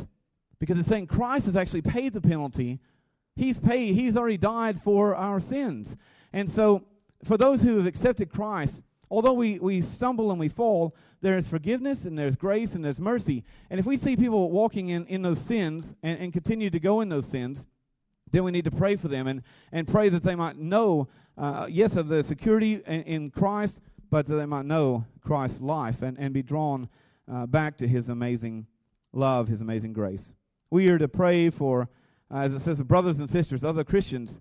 Because 0.58 0.78
it's 0.78 0.88
saying 0.88 1.06
Christ 1.06 1.46
has 1.46 1.56
actually 1.56 1.82
paid 1.82 2.12
the 2.12 2.20
penalty. 2.20 2.80
He's 3.36 3.58
paid, 3.58 3.94
he's 3.94 4.16
already 4.16 4.36
died 4.36 4.80
for 4.82 5.14
our 5.16 5.40
sins. 5.40 5.94
And 6.32 6.48
so, 6.48 6.84
for 7.24 7.36
those 7.36 7.62
who 7.62 7.76
have 7.78 7.86
accepted 7.86 8.30
Christ, 8.30 8.82
although 9.10 9.32
we, 9.32 9.58
we 9.58 9.82
stumble 9.82 10.30
and 10.30 10.40
we 10.40 10.48
fall, 10.48 10.94
there 11.20 11.36
is 11.36 11.48
forgiveness 11.48 12.04
and 12.04 12.18
there's 12.18 12.36
grace 12.36 12.74
and 12.74 12.84
there's 12.84 13.00
mercy. 13.00 13.44
And 13.68 13.78
if 13.78 13.86
we 13.86 13.96
see 13.96 14.16
people 14.16 14.50
walking 14.50 14.88
in, 14.88 15.06
in 15.06 15.22
those 15.22 15.40
sins 15.40 15.92
and, 16.02 16.18
and 16.18 16.32
continue 16.32 16.70
to 16.70 16.80
go 16.80 17.00
in 17.00 17.08
those 17.08 17.26
sins, 17.26 17.66
then 18.32 18.44
we 18.44 18.52
need 18.52 18.64
to 18.64 18.70
pray 18.70 18.96
for 18.96 19.08
them 19.08 19.26
and, 19.26 19.42
and 19.72 19.86
pray 19.86 20.08
that 20.08 20.22
they 20.22 20.34
might 20.34 20.56
know, 20.56 21.08
uh, 21.36 21.66
yes, 21.68 21.96
of 21.96 22.08
the 22.08 22.22
security 22.22 22.80
in, 22.86 23.02
in 23.02 23.30
Christ, 23.30 23.80
but 24.10 24.26
that 24.26 24.36
they 24.36 24.46
might 24.46 24.66
know 24.66 25.04
Christ's 25.22 25.60
life 25.60 26.02
and, 26.02 26.18
and 26.18 26.32
be 26.32 26.42
drawn 26.42 26.88
uh, 27.32 27.46
back 27.46 27.78
to 27.78 27.88
his 27.88 28.08
amazing 28.08 28.66
love, 29.12 29.48
his 29.48 29.60
amazing 29.60 29.92
grace. 29.92 30.32
We 30.70 30.90
are 30.90 30.98
to 30.98 31.08
pray 31.08 31.50
for, 31.50 31.88
uh, 32.32 32.38
as 32.38 32.54
it 32.54 32.60
says, 32.60 32.80
brothers 32.82 33.20
and 33.20 33.28
sisters, 33.28 33.64
other 33.64 33.84
Christians, 33.84 34.40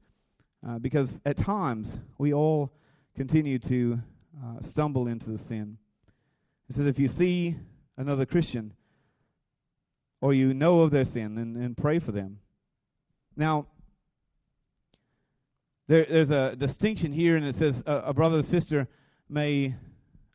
uh, 0.68 0.80
because 0.80 1.20
at 1.26 1.38
times 1.38 1.92
we 2.18 2.34
all 2.34 2.72
continue 3.16 3.60
to 3.60 4.00
uh, 4.44 4.62
stumble 4.62 5.08
into 5.08 5.30
the 5.30 5.38
sin. 5.38 5.78
It 6.70 6.76
says, 6.76 6.88
if 6.88 7.00
you 7.00 7.08
see 7.08 7.56
another 7.98 8.26
Christian 8.26 8.74
or 10.22 10.34
you 10.34 10.54
know 10.54 10.82
of 10.82 10.92
their 10.92 11.06
sin, 11.06 11.38
and, 11.38 11.56
and 11.56 11.78
pray 11.78 12.00
for 12.00 12.12
them. 12.12 12.40
Now, 13.38 13.68
there, 15.88 16.06
there's 16.10 16.30
a 16.30 16.56
distinction 16.56 17.12
here, 17.12 17.38
and 17.38 17.46
it 17.46 17.56
says 17.56 17.82
a, 17.86 17.96
a 18.08 18.14
brother 18.14 18.40
or 18.40 18.44
sister 18.44 18.88
may 19.30 19.76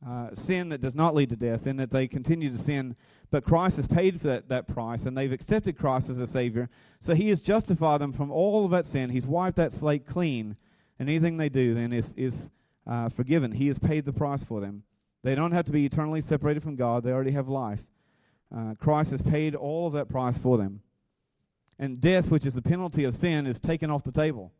uh, 0.06 0.34
sin 0.34 0.68
that 0.68 0.80
does 0.80 0.94
not 0.94 1.14
lead 1.14 1.30
to 1.30 1.36
death, 1.36 1.66
in 1.66 1.76
that 1.78 1.90
they 1.90 2.06
continue 2.06 2.50
to 2.50 2.58
sin, 2.58 2.94
but 3.30 3.44
Christ 3.44 3.76
has 3.76 3.86
paid 3.86 4.20
for 4.20 4.28
that, 4.28 4.48
that 4.48 4.68
price, 4.68 5.04
and 5.04 5.16
they've 5.16 5.32
accepted 5.32 5.78
Christ 5.78 6.10
as 6.10 6.20
a 6.20 6.26
Savior. 6.26 6.68
So 7.00 7.14
He 7.14 7.30
has 7.30 7.40
justified 7.40 8.00
them 8.00 8.12
from 8.12 8.30
all 8.30 8.64
of 8.64 8.70
that 8.72 8.86
sin. 8.86 9.08
He's 9.08 9.26
wiped 9.26 9.56
that 9.56 9.72
slate 9.72 10.06
clean, 10.06 10.56
and 10.98 11.08
anything 11.08 11.36
they 11.36 11.48
do 11.48 11.74
then 11.74 11.92
is, 11.92 12.12
is 12.16 12.50
uh, 12.86 13.08
forgiven. 13.08 13.50
He 13.50 13.68
has 13.68 13.78
paid 13.78 14.04
the 14.04 14.12
price 14.12 14.44
for 14.44 14.60
them. 14.60 14.82
They 15.22 15.34
don't 15.34 15.52
have 15.52 15.64
to 15.66 15.72
be 15.72 15.86
eternally 15.86 16.20
separated 16.20 16.62
from 16.62 16.76
God, 16.76 17.02
they 17.02 17.12
already 17.12 17.32
have 17.32 17.48
life. 17.48 17.80
Uh, 18.54 18.74
Christ 18.74 19.10
has 19.10 19.22
paid 19.22 19.54
all 19.54 19.86
of 19.86 19.94
that 19.94 20.08
price 20.08 20.36
for 20.38 20.58
them. 20.58 20.80
And 21.78 22.00
death, 22.00 22.30
which 22.30 22.46
is 22.46 22.54
the 22.54 22.62
penalty 22.62 23.04
of 23.04 23.14
sin, 23.14 23.46
is 23.46 23.58
taken 23.58 23.90
off 23.90 24.04
the 24.04 24.12
table. 24.12 24.52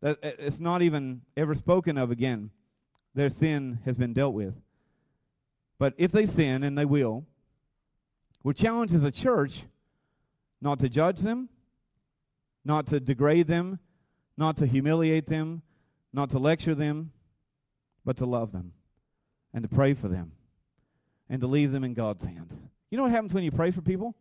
That, 0.00 0.18
it's 0.22 0.58
not 0.58 0.80
even 0.80 1.20
ever 1.36 1.54
spoken 1.54 1.98
of 1.98 2.10
again 2.10 2.50
their 3.14 3.28
sin 3.28 3.78
has 3.84 3.96
been 3.96 4.12
dealt 4.12 4.34
with. 4.34 4.54
But 5.78 5.94
if 5.96 6.12
they 6.12 6.26
sin, 6.26 6.62
and 6.62 6.76
they 6.76 6.84
will, 6.84 7.24
we're 8.42 8.52
challenged 8.52 8.94
as 8.94 9.02
a 9.02 9.10
church 9.10 9.64
not 10.60 10.78
to 10.80 10.88
judge 10.88 11.20
them, 11.20 11.48
not 12.64 12.86
to 12.88 13.00
degrade 13.00 13.46
them, 13.46 13.78
not 14.36 14.58
to 14.58 14.66
humiliate 14.66 15.26
them, 15.26 15.62
not 16.12 16.30
to 16.30 16.38
lecture 16.38 16.74
them, 16.74 17.12
but 18.04 18.16
to 18.18 18.26
love 18.26 18.52
them 18.52 18.72
and 19.52 19.62
to 19.62 19.68
pray 19.68 19.94
for 19.94 20.08
them 20.08 20.32
and 21.28 21.40
to 21.40 21.46
leave 21.46 21.72
them 21.72 21.84
in 21.84 21.94
God's 21.94 22.24
hands. 22.24 22.54
You 22.90 22.96
know 22.96 23.04
what 23.04 23.12
happens 23.12 23.32
when 23.32 23.44
you 23.44 23.52
pray 23.52 23.70
for 23.70 23.82
people? 23.82 24.14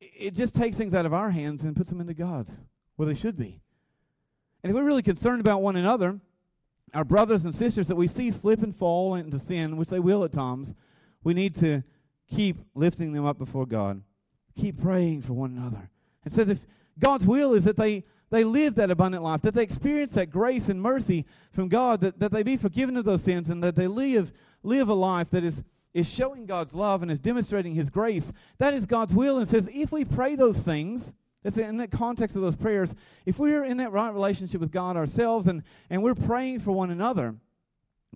It 0.00 0.34
just 0.34 0.54
takes 0.54 0.76
things 0.76 0.94
out 0.94 1.06
of 1.06 1.12
our 1.12 1.30
hands 1.30 1.62
and 1.62 1.76
puts 1.76 1.88
them 1.88 2.00
into 2.00 2.14
God's, 2.14 2.56
where 2.96 3.06
they 3.06 3.14
should 3.14 3.36
be. 3.36 3.60
And 4.62 4.70
if 4.70 4.76
we're 4.76 4.84
really 4.84 5.02
concerned 5.02 5.40
about 5.40 5.62
one 5.62 5.76
another, 5.76 6.20
our 6.94 7.04
brothers 7.04 7.44
and 7.44 7.54
sisters 7.54 7.88
that 7.88 7.96
we 7.96 8.06
see 8.06 8.30
slip 8.30 8.62
and 8.62 8.76
fall 8.76 9.14
into 9.14 9.38
sin, 9.38 9.76
which 9.76 9.88
they 9.88 10.00
will 10.00 10.24
at 10.24 10.32
times, 10.32 10.74
we 11.24 11.34
need 11.34 11.54
to 11.56 11.82
keep 12.34 12.56
lifting 12.74 13.12
them 13.12 13.24
up 13.24 13.38
before 13.38 13.66
God. 13.66 14.02
Keep 14.56 14.82
praying 14.82 15.22
for 15.22 15.32
one 15.32 15.56
another. 15.56 15.88
It 16.26 16.32
says 16.32 16.48
if 16.48 16.58
God's 16.98 17.26
will 17.26 17.54
is 17.54 17.64
that 17.64 17.76
they, 17.76 18.04
they 18.30 18.44
live 18.44 18.74
that 18.76 18.90
abundant 18.90 19.22
life, 19.22 19.42
that 19.42 19.54
they 19.54 19.62
experience 19.62 20.12
that 20.12 20.30
grace 20.30 20.68
and 20.68 20.80
mercy 20.80 21.24
from 21.52 21.68
God, 21.68 22.00
that, 22.02 22.18
that 22.18 22.32
they 22.32 22.42
be 22.42 22.56
forgiven 22.56 22.96
of 22.96 23.04
those 23.04 23.22
sins, 23.22 23.48
and 23.48 23.62
that 23.64 23.74
they 23.74 23.86
live, 23.86 24.30
live 24.62 24.88
a 24.88 24.94
life 24.94 25.30
that 25.30 25.44
is, 25.44 25.62
is 25.94 26.08
showing 26.08 26.46
God's 26.46 26.74
love 26.74 27.02
and 27.02 27.10
is 27.10 27.20
demonstrating 27.20 27.74
His 27.74 27.90
grace. 27.90 28.30
That 28.58 28.74
is 28.74 28.86
God's 28.86 29.14
will. 29.14 29.38
And 29.38 29.46
it 29.46 29.50
says 29.50 29.68
if 29.72 29.90
we 29.92 30.04
pray 30.04 30.36
those 30.36 30.58
things, 30.58 31.12
that's 31.42 31.56
in 31.56 31.78
that 31.78 31.90
context 31.90 32.36
of 32.36 32.42
those 32.42 32.56
prayers. 32.56 32.94
If 33.26 33.38
we're 33.38 33.64
in 33.64 33.78
that 33.78 33.92
right 33.92 34.12
relationship 34.12 34.60
with 34.60 34.70
God 34.70 34.96
ourselves 34.96 35.46
and, 35.46 35.62
and 35.90 36.02
we're 36.02 36.14
praying 36.14 36.60
for 36.60 36.72
one 36.72 36.90
another, 36.90 37.34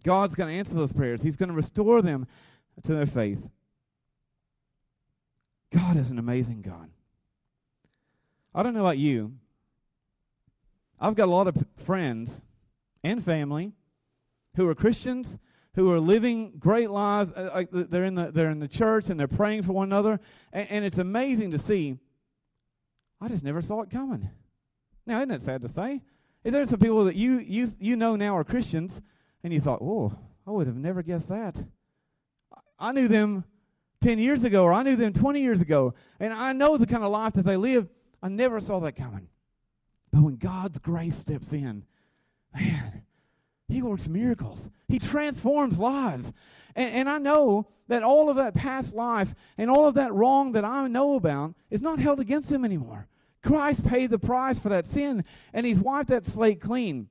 God's 0.05 0.35
going 0.35 0.53
to 0.53 0.59
answer 0.59 0.75
those 0.75 0.93
prayers. 0.93 1.23
He's 1.23 1.37
going 1.37 1.49
to 1.49 1.55
restore 1.55 2.03
them 2.03 2.27
to 2.85 2.95
their 2.95 3.07
faith. 3.07 3.41
God 5.73 5.97
is 5.97 6.11
an 6.11 6.19
amazing 6.19 6.63
God. 6.63 6.91
I 8.55 8.63
don't 8.63 8.75
know 8.75 8.81
about 8.81 8.99
you. 8.99 9.35
I've 11.01 11.15
got 11.15 11.25
a 11.25 11.31
lot 11.31 11.49
of 11.49 11.57
friends 11.85 12.31
and 13.03 13.25
family 13.25 13.73
who 14.55 14.69
are 14.69 14.75
Christians 14.75 15.37
who 15.77 15.93
are 15.93 16.01
living 16.01 16.55
great 16.59 16.91
lives. 16.91 17.31
Uh, 17.33 17.65
they're 17.71 18.05
in 18.05 18.15
the 18.15 18.33
they're 18.33 18.51
in 18.51 18.59
the 18.59 18.67
church 18.67 19.11
and 19.11 19.21
they're 19.21 19.29
praying 19.29 19.63
for 19.63 19.73
one 19.73 19.89
another, 19.89 20.19
and, 20.53 20.71
and 20.71 20.85
it's 20.85 20.99
amazing 20.99 21.53
to 21.53 21.59
see 21.59 21.99
I 23.27 23.29
just 23.29 23.43
never 23.43 23.61
saw 23.61 23.83
it 23.83 23.91
coming. 23.91 24.31
Now, 25.05 25.19
isn't 25.19 25.33
it 25.33 25.41
sad 25.41 25.63
to 25.63 25.69
say? 25.69 26.01
Is 26.45 26.53
there 26.53 26.65
some 26.65 26.79
people 26.79 27.07
that 27.07 27.17
you 27.17 27.41
you 27.41 27.67
you 27.81 27.97
know 27.97 28.15
now 28.15 28.37
are 28.37 28.45
Christians, 28.45 29.01
and 29.43 29.53
you 29.53 29.61
thought, 29.61 29.81
"Oh, 29.83 30.17
I 30.47 30.53
would 30.53 30.69
have 30.69 30.77
never 30.77 31.03
guessed 31.03 31.29
that." 31.31 31.57
I 32.79 32.93
knew 32.93 33.09
them 33.09 33.43
10 34.03 34.21
years 34.21 34.45
ago, 34.45 34.63
or 34.63 34.73
I 34.73 34.85
knew 34.85 34.95
them 34.95 35.13
20 35.13 35.41
years 35.41 35.61
ago, 35.61 35.95
and 36.21 36.33
I 36.33 36.53
know 36.53 36.77
the 36.77 36.87
kind 36.87 37.03
of 37.03 37.11
life 37.11 37.33
that 37.33 37.45
they 37.45 37.57
live. 37.57 37.89
I 38.23 38.29
never 38.29 38.61
saw 38.61 38.79
that 38.79 38.95
coming. 38.95 39.27
But 40.13 40.23
when 40.23 40.37
God's 40.37 40.79
grace 40.79 41.17
steps 41.17 41.53
in, 41.53 41.83
man, 42.55 43.03
He 43.67 43.83
works 43.83 44.07
miracles. 44.07 44.71
He 44.87 45.01
transforms 45.01 45.81
lives. 45.81 46.33
And, 46.77 46.95
and 46.95 47.09
I 47.09 47.19
know 47.19 47.67
that 47.89 48.05
all 48.05 48.31
of 48.31 48.37
that 48.37 48.55
past 48.55 48.95
life 48.95 49.35
and 49.59 49.69
all 49.69 49.89
of 49.89 49.95
that 49.95 50.15
wrong 50.15 50.53
that 50.53 50.65
I 50.65 50.87
know 50.87 51.17
about 51.17 51.57
is 51.71 51.83
not 51.83 51.99
held 51.99 52.21
against 52.21 52.49
him 52.53 52.65
anymore. 52.65 53.09
Christ 53.47 53.85
paid 53.85 54.11
the 54.11 54.19
price 54.19 54.59
for 54.59 54.71
that 54.71 54.87
sin, 54.87 55.25
and 55.53 55.65
he's 55.65 55.79
wiped 55.79 56.11
that 56.11 56.27
slate 56.27 56.61
clean. 56.61 57.09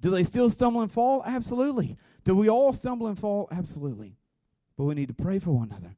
Do 0.00 0.10
they 0.10 0.24
still 0.24 0.50
stumble 0.50 0.80
and 0.80 0.90
fall? 0.90 1.22
Absolutely. 1.24 1.96
Do 2.24 2.34
we 2.34 2.48
all 2.48 2.72
stumble 2.72 3.08
and 3.08 3.18
fall? 3.18 3.48
Absolutely. 3.50 4.16
But 4.76 4.84
we 4.84 4.94
need 4.94 5.08
to 5.08 5.14
pray 5.14 5.38
for 5.38 5.50
one 5.50 5.68
another 5.70 5.94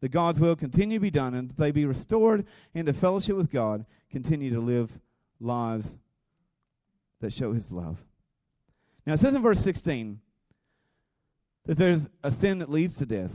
that 0.00 0.10
God's 0.10 0.38
will 0.38 0.54
continue 0.56 0.98
to 0.98 1.02
be 1.02 1.10
done 1.10 1.34
and 1.34 1.48
that 1.48 1.56
they 1.56 1.70
be 1.70 1.86
restored 1.86 2.46
into 2.74 2.92
fellowship 2.92 3.36
with 3.36 3.50
God, 3.50 3.86
continue 4.10 4.52
to 4.52 4.60
live 4.60 4.90
lives 5.40 5.98
that 7.20 7.32
show 7.32 7.52
His 7.52 7.72
love. 7.72 7.96
Now, 9.06 9.14
it 9.14 9.20
says 9.20 9.34
in 9.34 9.40
verse 9.40 9.60
16 9.60 10.20
that 11.66 11.78
there's 11.78 12.08
a 12.22 12.30
sin 12.30 12.58
that 12.58 12.70
leads 12.70 12.94
to 12.94 13.06
death. 13.06 13.30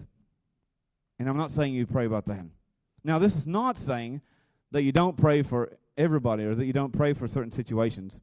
And 1.17 1.27
I'm 1.27 1.37
not 1.37 1.49
saying 1.51 1.73
you 1.73 1.87
pray 1.87 2.05
about 2.05 2.27
that. 2.27 2.45
Now, 3.03 3.17
this 3.17 3.35
is 3.35 3.47
not 3.47 3.77
saying 3.77 4.21
that 4.71 4.83
you 4.83 4.91
don't 4.91 5.17
pray 5.17 5.41
for 5.41 5.71
everybody 5.99 6.45
or 6.45 6.55
that 6.55 6.65
you 6.65 6.73
don't 6.73 6.93
pray 6.93 7.13
for 7.13 7.27
certain 7.27 7.51
situations. 7.51 8.19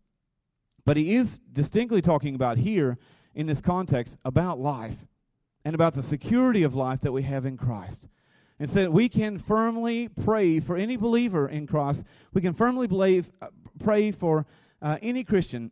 But 0.85 0.97
he 0.97 1.15
is 1.15 1.39
distinctly 1.53 2.01
talking 2.01 2.35
about 2.35 2.59
here, 2.59 2.99
in 3.35 3.47
this 3.47 3.61
context, 3.61 4.17
about 4.25 4.59
life 4.59 4.97
and 5.65 5.75
about 5.75 5.95
the 5.95 6.03
security 6.03 6.63
of 6.63 6.75
life 6.75 7.03
that 7.03 7.13
we 7.13 7.23
have 7.23 7.45
in 7.45 7.57
Christ. 7.57 8.09
And 8.59 8.71
so 8.71 8.91
we 8.91 9.09
can 9.11 9.39
firmly 9.39 10.09
pray 10.09 10.61
for 10.61 10.77
any 10.77 10.97
believer 10.97 11.49
in 11.49 11.67
Christ. 11.67 12.03
We 12.33 12.41
can 12.41 12.55
firmly 12.55 12.87
believe, 12.87 13.31
uh, 13.43 13.49
pray 13.79 14.13
for 14.13 14.47
uh, 14.81 14.97
any 15.03 15.25
Christian 15.25 15.71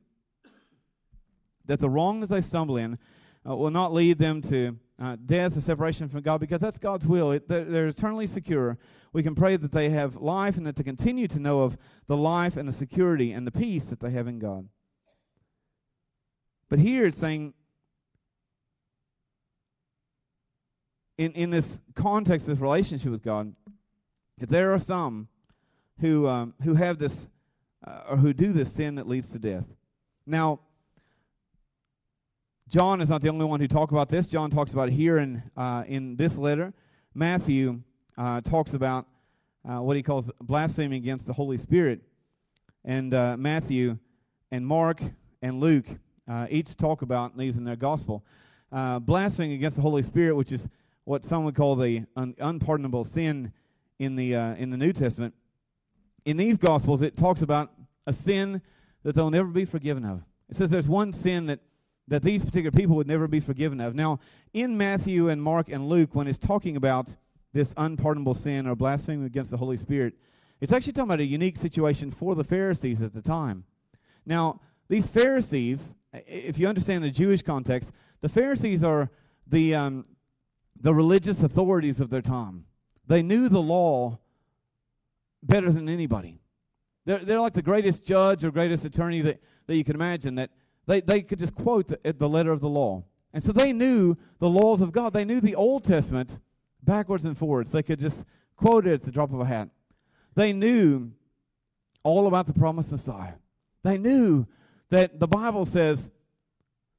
that 1.64 1.80
the 1.80 1.88
wrongs 1.88 2.28
they 2.28 2.42
stumble 2.42 2.76
in 2.76 2.98
uh, 3.48 3.56
will 3.56 3.70
not 3.70 3.94
lead 3.94 4.18
them 4.18 4.42
to 4.42 4.76
uh, 5.00 5.16
death 5.26 5.56
or 5.56 5.60
separation 5.60 6.08
from 6.08 6.22
God 6.22 6.38
because 6.38 6.60
that's 6.60 6.78
God's 6.78 7.06
will. 7.06 7.32
It, 7.32 7.48
they're, 7.48 7.64
they're, 7.64 7.86
eternally 7.88 8.26
secure. 8.26 8.78
We 9.12 9.22
can 9.22 9.34
pray 9.34 9.56
that 9.56 9.72
they 9.72 9.90
have 9.90 10.16
life 10.16 10.56
and 10.56 10.66
that 10.66 10.76
they 10.76 10.84
continue 10.84 11.26
to 11.28 11.38
know 11.38 11.62
of 11.62 11.76
the 12.06 12.16
life 12.16 12.56
and 12.56 12.68
the 12.68 12.72
security 12.72 13.32
and 13.32 13.46
the 13.46 13.50
peace 13.50 13.86
that 13.86 14.00
they 14.00 14.10
have 14.10 14.28
in 14.28 14.38
God. 14.38 14.68
But 16.68 16.78
here 16.78 17.06
it's 17.06 17.18
saying, 17.18 17.54
in, 21.18 21.32
in 21.32 21.50
this 21.50 21.80
context, 21.94 22.46
this 22.46 22.58
relationship 22.58 23.10
with 23.10 23.22
God, 23.22 23.54
that 24.38 24.50
there 24.50 24.74
are 24.74 24.78
some 24.78 25.28
who, 26.00 26.26
um, 26.26 26.54
who 26.62 26.74
have 26.74 26.98
this, 26.98 27.28
uh, 27.86 28.02
or 28.10 28.16
who 28.16 28.32
do 28.32 28.52
this 28.52 28.72
sin 28.72 28.96
that 28.96 29.08
leads 29.08 29.30
to 29.30 29.38
death. 29.38 29.64
Now, 30.26 30.60
John 32.74 33.00
is 33.00 33.08
not 33.08 33.22
the 33.22 33.28
only 33.28 33.44
one 33.44 33.60
who 33.60 33.68
talks 33.68 33.92
about 33.92 34.08
this. 34.08 34.26
John 34.26 34.50
talks 34.50 34.72
about 34.72 34.88
it 34.88 34.94
here 34.94 35.18
in, 35.18 35.40
uh, 35.56 35.84
in 35.86 36.16
this 36.16 36.36
letter. 36.36 36.72
Matthew 37.14 37.80
uh, 38.18 38.40
talks 38.40 38.72
about 38.74 39.06
uh, 39.64 39.78
what 39.78 39.94
he 39.94 40.02
calls 40.02 40.28
blasphemy 40.40 40.96
against 40.96 41.24
the 41.24 41.32
Holy 41.32 41.56
Spirit. 41.56 42.00
And 42.84 43.14
uh, 43.14 43.36
Matthew 43.38 43.96
and 44.50 44.66
Mark 44.66 45.00
and 45.40 45.60
Luke 45.60 45.86
uh, 46.26 46.48
each 46.50 46.76
talk 46.76 47.02
about 47.02 47.38
these 47.38 47.58
in 47.58 47.64
their 47.64 47.76
gospel. 47.76 48.24
Uh, 48.72 48.98
blaspheming 48.98 49.52
against 49.52 49.76
the 49.76 49.82
Holy 49.82 50.02
Spirit, 50.02 50.34
which 50.34 50.50
is 50.50 50.66
what 51.04 51.22
some 51.22 51.44
would 51.44 51.54
call 51.54 51.76
the 51.76 52.02
un- 52.16 52.34
unpardonable 52.40 53.04
sin 53.04 53.52
in 54.00 54.16
the, 54.16 54.32
in 54.34 54.70
the 54.70 54.76
New 54.76 54.92
Testament. 54.92 55.32
In 56.24 56.36
these 56.36 56.56
gospels, 56.56 57.02
it 57.02 57.16
talks 57.16 57.40
about 57.40 57.70
a 58.08 58.12
sin 58.12 58.60
that 59.04 59.14
they'll 59.14 59.30
never 59.30 59.46
be 59.46 59.64
forgiven 59.64 60.04
of. 60.04 60.22
It 60.50 60.56
says 60.56 60.70
there's 60.70 60.88
one 60.88 61.12
sin 61.12 61.46
that 61.46 61.60
that 62.08 62.22
these 62.22 62.44
particular 62.44 62.70
people 62.70 62.96
would 62.96 63.06
never 63.06 63.26
be 63.26 63.40
forgiven 63.40 63.80
of. 63.80 63.94
Now, 63.94 64.20
in 64.52 64.76
Matthew 64.76 65.28
and 65.30 65.42
Mark 65.42 65.68
and 65.68 65.88
Luke, 65.88 66.14
when 66.14 66.26
it's 66.26 66.38
talking 66.38 66.76
about 66.76 67.08
this 67.52 67.72
unpardonable 67.76 68.34
sin 68.34 68.66
or 68.66 68.74
blasphemy 68.74 69.24
against 69.26 69.50
the 69.50 69.56
Holy 69.56 69.76
Spirit, 69.76 70.14
it's 70.60 70.72
actually 70.72 70.92
talking 70.92 71.08
about 71.08 71.20
a 71.20 71.24
unique 71.24 71.56
situation 71.56 72.10
for 72.10 72.34
the 72.34 72.44
Pharisees 72.44 73.00
at 73.00 73.12
the 73.14 73.22
time. 73.22 73.64
Now, 74.26 74.60
these 74.88 75.06
Pharisees, 75.06 75.94
if 76.12 76.58
you 76.58 76.68
understand 76.68 77.04
the 77.04 77.10
Jewish 77.10 77.42
context, 77.42 77.90
the 78.20 78.28
Pharisees 78.28 78.82
are 78.82 79.10
the 79.46 79.74
um, 79.74 80.04
the 80.80 80.94
religious 80.94 81.40
authorities 81.40 82.00
of 82.00 82.10
their 82.10 82.22
time. 82.22 82.64
They 83.06 83.22
knew 83.22 83.48
the 83.48 83.60
law 83.60 84.18
better 85.42 85.70
than 85.70 85.88
anybody. 85.88 86.40
They're, 87.04 87.18
they're 87.18 87.40
like 87.40 87.54
the 87.54 87.62
greatest 87.62 88.04
judge 88.04 88.44
or 88.44 88.50
greatest 88.50 88.84
attorney 88.84 89.20
that, 89.22 89.40
that 89.66 89.76
you 89.76 89.84
can 89.84 89.94
imagine 89.94 90.34
that 90.36 90.50
they, 90.86 91.00
they 91.00 91.22
could 91.22 91.38
just 91.38 91.54
quote 91.54 91.88
the, 91.88 92.12
the 92.12 92.28
letter 92.28 92.52
of 92.52 92.60
the 92.60 92.68
law. 92.68 93.04
And 93.32 93.42
so 93.42 93.52
they 93.52 93.72
knew 93.72 94.16
the 94.38 94.48
laws 94.48 94.80
of 94.80 94.92
God. 94.92 95.12
They 95.12 95.24
knew 95.24 95.40
the 95.40 95.56
Old 95.56 95.84
Testament 95.84 96.38
backwards 96.82 97.24
and 97.24 97.36
forwards. 97.36 97.72
They 97.72 97.82
could 97.82 97.98
just 97.98 98.24
quote 98.56 98.86
it 98.86 98.92
at 98.92 99.02
the 99.02 99.10
drop 99.10 99.32
of 99.32 99.40
a 99.40 99.44
hat. 99.44 99.70
They 100.34 100.52
knew 100.52 101.10
all 102.02 102.26
about 102.26 102.46
the 102.46 102.52
promised 102.52 102.92
Messiah. 102.92 103.34
They 103.82 103.98
knew 103.98 104.46
that 104.90 105.18
the 105.18 105.26
Bible 105.26 105.64
says 105.64 106.10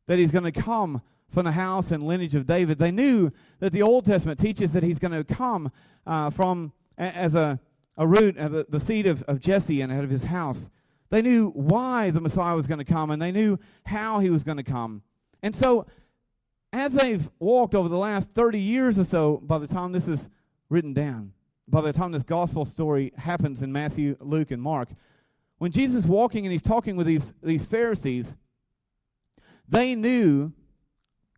that 0.07 0.19
he's 0.19 0.31
going 0.31 0.51
to 0.51 0.51
come 0.51 1.01
from 1.33 1.45
the 1.45 1.51
house 1.51 1.91
and 1.91 2.03
lineage 2.03 2.35
of 2.35 2.45
David. 2.45 2.79
They 2.79 2.91
knew 2.91 3.31
that 3.59 3.71
the 3.71 3.81
Old 3.81 4.05
Testament 4.05 4.39
teaches 4.39 4.73
that 4.73 4.83
he's 4.83 4.99
going 4.99 5.11
to 5.11 5.23
come 5.23 5.71
uh, 6.05 6.29
from 6.31 6.71
as 6.97 7.33
a, 7.33 7.59
a 7.97 8.07
root, 8.07 8.37
uh, 8.37 8.47
the, 8.47 8.65
the 8.69 8.79
seed 8.79 9.07
of, 9.07 9.21
of 9.23 9.39
Jesse 9.39 9.81
and 9.81 9.91
out 9.91 10.03
of 10.03 10.09
his 10.09 10.23
house. 10.23 10.67
They 11.09 11.21
knew 11.21 11.49
why 11.49 12.11
the 12.11 12.21
Messiah 12.21 12.55
was 12.55 12.67
going 12.67 12.79
to 12.79 12.85
come, 12.85 13.11
and 13.11 13.21
they 13.21 13.31
knew 13.31 13.59
how 13.85 14.19
he 14.19 14.29
was 14.29 14.43
going 14.43 14.57
to 14.57 14.63
come. 14.63 15.01
And 15.43 15.55
so, 15.55 15.85
as 16.73 16.93
they've 16.93 17.27
walked 17.39 17.75
over 17.75 17.87
the 17.87 17.97
last 17.97 18.29
30 18.31 18.59
years 18.59 18.97
or 18.97 19.05
so, 19.05 19.39
by 19.43 19.59
the 19.59 19.67
time 19.67 19.91
this 19.91 20.07
is 20.07 20.27
written 20.69 20.93
down, 20.93 21.31
by 21.67 21.81
the 21.81 21.93
time 21.93 22.11
this 22.11 22.23
gospel 22.23 22.65
story 22.65 23.13
happens 23.17 23.61
in 23.61 23.71
Matthew, 23.71 24.17
Luke, 24.19 24.51
and 24.51 24.61
Mark, 24.61 24.89
when 25.57 25.71
Jesus 25.71 26.03
is 26.03 26.07
walking 26.07 26.45
and 26.45 26.51
he's 26.51 26.61
talking 26.61 26.95
with 26.95 27.07
these, 27.07 27.33
these 27.41 27.65
Pharisees, 27.65 28.33
they 29.69 29.95
knew 29.95 30.51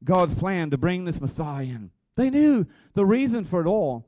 God's 0.03 0.34
plan 0.34 0.71
to 0.71 0.77
bring 0.77 1.06
this 1.06 1.21
Messiah 1.21 1.63
in. 1.63 1.91
They 2.15 2.30
knew 2.30 2.65
the 2.93 3.06
reason 3.06 3.45
for 3.45 3.62
it 3.62 3.67
all. 3.67 4.08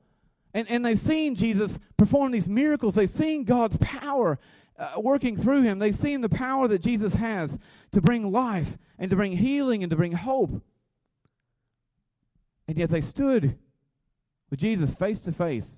And, 0.53 0.69
and 0.69 0.83
they've 0.83 0.99
seen 0.99 1.35
Jesus 1.35 1.77
perform 1.95 2.31
these 2.31 2.49
miracles. 2.49 2.95
They've 2.95 3.09
seen 3.09 3.43
God's 3.43 3.77
power 3.77 4.39
uh, 4.79 4.99
working 4.99 5.35
through 5.35 5.63
him. 5.63 5.77
They've 5.77 5.95
seen 5.95 6.21
the 6.21 6.29
power 6.29 6.67
that 6.67 6.81
Jesus 6.81 7.13
has 7.13 7.57
to 7.91 8.01
bring 8.01 8.31
life 8.31 8.67
and 8.97 9.09
to 9.09 9.15
bring 9.15 9.35
healing 9.35 9.83
and 9.83 9.89
to 9.89 9.95
bring 9.95 10.13
hope. 10.13 10.51
And 12.67 12.77
yet 12.77 12.89
they 12.89 13.01
stood 13.01 13.57
with 14.49 14.59
Jesus 14.59 14.93
face 14.95 15.19
to 15.21 15.31
face. 15.31 15.77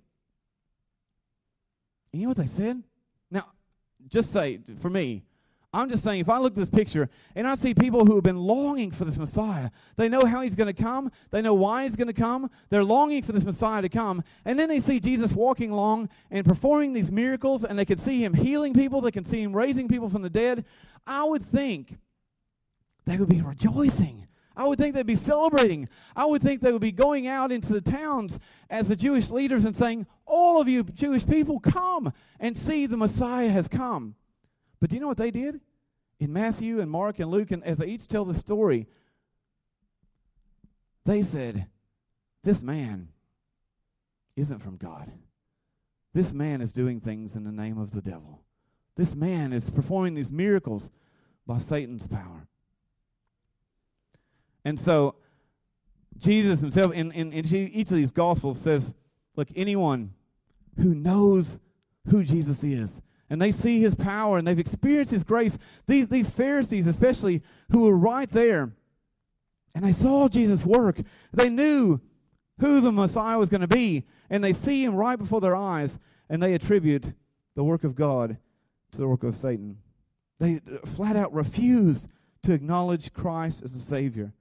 And 2.12 2.22
you 2.22 2.28
know 2.28 2.32
what 2.32 2.38
they 2.38 2.48
said? 2.48 2.84
Now, 3.30 3.48
just 4.10 4.32
say, 4.32 4.60
for 4.82 4.90
me, 4.90 5.24
I'm 5.74 5.90
just 5.90 6.04
saying, 6.04 6.20
if 6.20 6.28
I 6.28 6.38
look 6.38 6.52
at 6.52 6.58
this 6.58 6.70
picture 6.70 7.10
and 7.34 7.48
I 7.48 7.56
see 7.56 7.74
people 7.74 8.06
who 8.06 8.16
have 8.16 8.26
been 8.26 8.38
longing 8.38 8.92
for 8.92 9.06
this 9.06 9.18
Messiah, 9.18 9.70
they 9.96 10.10
know 10.10 10.26
how 10.26 10.42
he's 10.42 10.56
going 10.56 10.74
to 10.74 10.84
come, 10.84 11.12
they 11.32 11.42
know 11.42 11.54
why 11.54 11.84
he's 11.84 11.96
going 11.96 12.08
to 12.10 12.14
come, 12.14 12.52
they're 12.70 12.84
longing 12.84 13.24
for 13.24 13.32
this 13.32 13.46
Messiah 13.46 13.82
to 13.82 13.88
come, 13.88 14.22
and 14.44 14.60
then 14.60 14.68
they 14.68 14.82
see 14.82 15.00
Jesus 15.00 15.32
walking 15.32 15.72
along 15.72 16.10
and 16.30 16.46
performing 16.46 16.92
these 16.92 17.10
miracles, 17.10 17.64
and 17.64 17.80
they 17.80 17.86
can 17.86 17.98
see 17.98 18.22
him 18.22 18.34
healing 18.34 18.74
people, 18.74 19.00
they 19.00 19.12
can 19.12 19.24
see 19.24 19.42
him 19.42 19.56
raising 19.56 19.88
people 19.88 20.10
from 20.10 20.24
the 20.24 20.30
dead, 20.30 20.66
I 21.08 21.24
would 21.24 21.46
think 21.46 21.98
they 23.06 23.16
would 23.16 23.30
be 23.30 23.42
rejoicing. 23.42 24.28
I 24.58 24.68
would 24.68 24.78
think 24.78 24.94
they'd 24.94 25.08
be 25.08 25.16
celebrating. 25.16 25.88
I 26.16 26.26
would 26.26 26.42
think 26.42 26.60
they 26.60 26.74
would 26.74 26.82
be 26.82 26.92
going 26.92 27.28
out 27.28 27.54
into 27.54 27.72
the 27.72 27.82
towns 27.82 28.38
as 28.70 28.90
the 28.90 28.98
Jewish 28.98 29.30
leaders 29.30 29.64
and 29.64 29.74
saying, 29.74 30.06
All 30.26 30.60
of 30.60 30.68
you 30.68 30.84
Jewish 30.84 31.26
people, 31.26 31.62
come 31.62 32.12
and 32.42 32.56
see 32.56 32.86
the 32.86 32.98
Messiah 32.98 33.50
has 33.50 33.70
come. 33.70 34.16
But 34.82 34.90
do 34.90 34.96
you 34.96 35.00
know 35.00 35.08
what 35.08 35.18
they 35.18 35.32
did? 35.32 35.62
In 36.20 36.34
Matthew 36.34 36.82
and 36.82 36.92
Mark 36.92 37.20
and 37.20 37.32
Luke, 37.32 37.52
and 37.52 37.64
as 37.64 37.78
they 37.78 37.88
each 37.88 38.08
tell 38.08 38.26
the 38.26 38.34
story, 38.34 38.88
they 41.06 41.24
said, 41.24 41.68
This 42.44 42.62
man 42.62 43.08
isn't 44.36 44.60
from 44.60 44.78
God. 44.78 45.10
This 46.14 46.34
man 46.34 46.62
is 46.62 46.74
doing 46.74 47.00
things 47.00 47.36
in 47.36 47.44
the 47.44 47.52
name 47.52 47.78
of 47.78 47.92
the 47.92 48.02
devil. 48.02 48.42
This 48.98 49.16
man 49.16 49.54
is 49.54 49.70
performing 49.70 50.16
these 50.16 50.32
miracles 50.32 50.90
by 51.48 51.60
Satan's 51.60 52.06
power. 52.08 52.48
And 54.66 54.80
so, 54.80 55.16
Jesus 56.18 56.60
himself, 56.60 56.92
in, 56.92 57.12
in, 57.12 57.32
in 57.32 57.46
each 57.46 57.90
of 57.90 57.98
these 57.98 58.12
Gospels, 58.12 58.60
says, 58.60 58.94
Look, 59.36 59.48
anyone 59.56 60.14
who 60.78 60.94
knows 60.94 61.60
who 62.10 62.24
Jesus 62.24 62.64
is, 62.64 63.02
and 63.32 63.42
they 63.42 63.54
see 63.54 63.80
his 63.80 63.96
power 63.96 64.38
and 64.38 64.46
they've 64.46 64.60
experienced 64.60 65.10
his 65.10 65.24
grace. 65.24 65.58
These, 65.88 66.10
these 66.10 66.30
Pharisees, 66.32 66.86
especially, 66.86 67.42
who 67.72 67.84
were 67.84 67.96
right 67.96 68.30
there, 68.30 68.74
and 69.74 69.86
they 69.86 69.94
saw 69.94 70.28
Jesus 70.28 70.66
work. 70.66 71.00
They 71.32 71.50
knew 71.50 72.02
who 72.60 72.82
the 72.82 72.92
Messiah 72.92 73.38
was 73.38 73.48
going 73.48 73.62
to 73.62 73.68
be, 73.68 74.04
and 74.30 74.44
they 74.44 74.52
see 74.52 74.84
him 74.84 74.96
right 74.96 75.16
before 75.16 75.40
their 75.40 75.56
eyes, 75.56 75.98
and 76.30 76.44
they 76.44 76.56
attribute 76.56 77.06
the 77.56 77.64
work 77.64 77.86
of 77.86 77.96
God 77.96 78.36
to 78.92 78.98
the 78.98 79.08
work 79.08 79.24
of 79.24 79.38
Satan. 79.38 79.78
They 80.42 80.56
uh, 80.56 80.86
flat 80.98 81.16
out 81.16 81.34
refuse 81.34 82.06
to 82.44 82.52
acknowledge 82.52 83.14
Christ 83.14 83.62
as 83.64 83.72
the 83.74 83.80
Savior. 83.80 84.34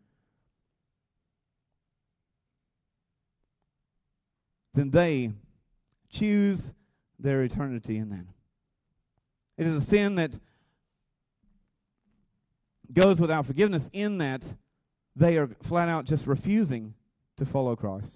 Then 4.74 4.90
they 4.90 5.30
choose 6.10 6.72
their 7.20 7.44
eternity 7.44 7.96
in 7.96 8.10
that. 8.10 8.24
It 9.60 9.66
is 9.66 9.74
a 9.74 9.82
sin 9.82 10.14
that 10.14 10.32
goes 12.90 13.20
without 13.20 13.44
forgiveness 13.44 13.90
in 13.92 14.16
that 14.16 14.42
they 15.14 15.36
are 15.36 15.48
flat 15.64 15.90
out 15.90 16.06
just 16.06 16.26
refusing 16.26 16.94
to 17.36 17.44
follow 17.44 17.76
Christ. 17.76 18.10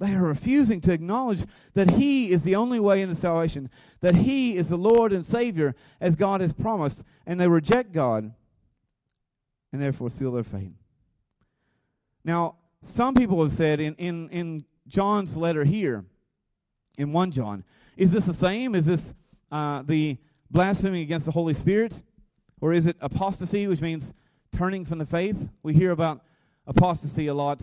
They 0.00 0.14
are 0.14 0.22
refusing 0.22 0.80
to 0.80 0.92
acknowledge 0.94 1.44
that 1.74 1.90
He 1.90 2.30
is 2.30 2.42
the 2.42 2.54
only 2.54 2.80
way 2.80 3.02
into 3.02 3.14
salvation, 3.16 3.68
that 4.00 4.14
He 4.14 4.56
is 4.56 4.70
the 4.70 4.78
Lord 4.78 5.12
and 5.12 5.26
Savior 5.26 5.74
as 6.00 6.16
God 6.16 6.40
has 6.40 6.54
promised, 6.54 7.02
and 7.26 7.38
they 7.38 7.48
reject 7.48 7.92
God 7.92 8.32
and 9.74 9.82
therefore 9.82 10.08
seal 10.08 10.32
their 10.32 10.42
fate. 10.42 10.72
Now, 12.24 12.56
some 12.82 13.14
people 13.14 13.42
have 13.42 13.52
said 13.52 13.78
in, 13.78 13.94
in, 13.96 14.30
in 14.30 14.64
John's 14.86 15.36
letter 15.36 15.64
here, 15.64 16.06
in 16.96 17.12
1 17.12 17.30
John, 17.32 17.62
is 17.98 18.10
this 18.10 18.24
the 18.24 18.32
same? 18.32 18.74
Is 18.74 18.86
this 18.86 19.12
uh, 19.52 19.82
the 19.82 20.16
blasphemy 20.50 21.02
against 21.02 21.26
the 21.26 21.32
Holy 21.32 21.54
Spirit? 21.54 22.02
Or 22.60 22.72
is 22.72 22.86
it 22.86 22.96
apostasy, 23.00 23.66
which 23.66 23.80
means 23.80 24.12
turning 24.52 24.84
from 24.84 24.98
the 24.98 25.06
faith? 25.06 25.36
We 25.62 25.74
hear 25.74 25.92
about 25.92 26.22
apostasy 26.66 27.28
a 27.28 27.34
lot 27.34 27.60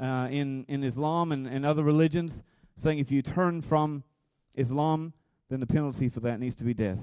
uh, 0.00 0.28
in, 0.30 0.64
in 0.68 0.84
Islam 0.84 1.32
and, 1.32 1.46
and 1.46 1.64
other 1.64 1.82
religions, 1.82 2.42
saying 2.76 2.98
if 2.98 3.10
you 3.10 3.22
turn 3.22 3.62
from 3.62 4.04
Islam, 4.54 5.12
then 5.48 5.60
the 5.60 5.66
penalty 5.66 6.08
for 6.08 6.20
that 6.20 6.40
needs 6.40 6.56
to 6.56 6.64
be 6.64 6.74
death. 6.74 6.98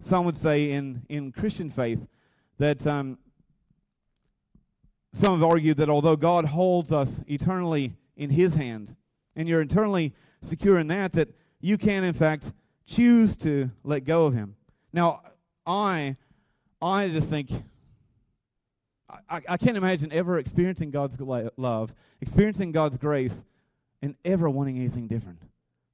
Some 0.00 0.24
would 0.24 0.36
say 0.36 0.72
in, 0.72 1.02
in 1.08 1.32
Christian 1.32 1.70
faith 1.70 2.00
that 2.58 2.86
um, 2.86 3.18
some 5.12 5.40
have 5.40 5.48
argued 5.48 5.76
that 5.78 5.88
although 5.88 6.16
God 6.16 6.44
holds 6.44 6.92
us 6.92 7.22
eternally 7.26 7.92
in 8.16 8.30
His 8.30 8.54
hands, 8.54 8.96
and 9.36 9.48
you're 9.48 9.62
eternally 9.62 10.14
secure 10.42 10.78
in 10.78 10.88
that, 10.88 11.12
that 11.12 11.28
you 11.60 11.78
can 11.78 12.04
in 12.04 12.14
fact 12.14 12.52
choose 12.86 13.36
to 13.38 13.70
let 13.82 14.04
go 14.04 14.26
of 14.26 14.34
Him. 14.34 14.56
Now, 14.92 15.22
I, 15.66 16.16
I 16.80 17.08
just 17.08 17.30
think 17.30 17.50
I, 19.28 19.42
I 19.48 19.56
can't 19.56 19.76
imagine 19.76 20.12
ever 20.12 20.38
experiencing 20.38 20.90
God's 20.90 21.16
love, 21.56 21.92
experiencing 22.20 22.72
God's 22.72 22.96
grace, 22.96 23.34
and 24.02 24.14
ever 24.24 24.50
wanting 24.50 24.76
anything 24.76 25.06
different. 25.06 25.40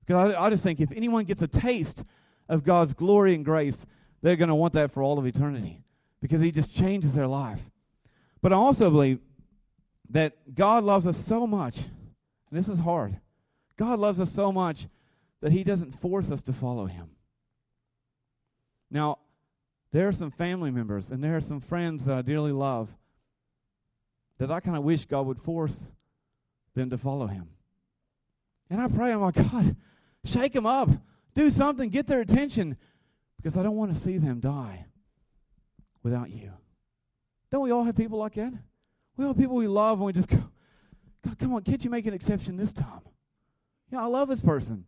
Because 0.07 0.35
I, 0.35 0.47
I 0.47 0.51
just 0.51 0.63
think 0.63 0.81
if 0.81 0.91
anyone 0.93 1.25
gets 1.25 1.43
a 1.43 1.49
taste 1.49 2.03
of 2.49 2.65
God's 2.65 2.95
glory 2.95 3.35
and 3.35 3.45
grace, 3.45 3.79
they're 4.23 4.37
going 4.37 4.49
to 4.49 4.55
want 4.55 4.75
that 4.75 4.93
for 4.93 5.03
all 5.03 5.19
of 5.19 5.27
eternity 5.27 5.83
because 6.21 6.41
He 6.41 6.51
just 6.51 6.75
changes 6.75 7.15
their 7.15 7.27
life. 7.27 7.61
But 8.43 8.53
I 8.53 8.57
also 8.57 8.91
believe 8.91 9.21
that 10.11 10.33
God 10.55 10.85
loves 10.85 11.07
us 11.07 11.17
so 11.25 11.47
much, 11.47 11.79
and 11.79 12.59
this 12.59 12.69
is 12.69 12.79
hard. 12.79 13.19
God 13.77 13.99
loves 13.99 14.19
us 14.19 14.33
so 14.33 14.51
much 14.51 14.87
that 15.41 15.53
He 15.53 15.65
doesn't 15.65 16.01
force 16.01 16.31
us 16.31 16.43
to 16.43 16.53
follow 16.53 16.87
Him. 16.87 17.11
Now, 18.91 19.19
there 19.93 20.09
are 20.09 20.13
some 20.13 20.31
family 20.31 20.71
members 20.71 21.11
and 21.11 21.23
there 21.23 21.37
are 21.37 21.41
some 21.41 21.61
friends 21.61 22.05
that 22.05 22.17
I 22.17 22.23
dearly 22.23 22.53
love 22.53 22.89
that 24.39 24.51
I 24.51 24.61
kind 24.61 24.77
of 24.77 24.85
wish 24.85 25.05
God 25.05 25.27
would 25.27 25.39
force 25.39 25.93
them 26.75 26.91
to 26.91 26.99
follow 26.99 27.27
him. 27.27 27.49
And 28.71 28.81
I 28.81 28.89
pray, 28.89 29.13
I'm 29.13 29.21
like, 29.21 29.35
God, 29.35 29.77
shake 30.25 30.53
them 30.53 30.67
up. 30.67 30.89
Do 31.35 31.51
something. 31.51 31.91
Get 31.91 32.07
their 32.07 32.21
attention. 32.21 32.77
Because 33.37 33.57
I 33.57 33.63
don't 33.63 33.77
want 33.77 33.93
to 33.93 33.99
see 33.99 34.19
them 34.19 34.41
die 34.41 34.87
without 36.03 36.31
you. 36.31 36.53
Don't 37.51 37.63
we 37.63 37.71
all 37.71 37.85
have 37.85 37.97
people 37.97 38.19
like 38.19 38.35
that? 38.35 38.53
We 39.17 39.25
all 39.25 39.33
have 39.33 39.39
people 39.39 39.57
we 39.57 39.67
love 39.67 39.99
and 39.99 40.07
we 40.07 40.13
just 40.13 40.29
go, 40.29 40.39
God, 41.27 41.39
come 41.39 41.55
on, 41.55 41.63
can't 41.63 41.85
you 41.85 41.91
make 41.91 42.07
an 42.07 42.15
exception 42.15 42.57
this 42.57 42.73
time? 42.73 43.01
Yeah, 43.93 44.03
I 44.03 44.07
love 44.07 44.29
this 44.29 44.41
person. 44.41 44.87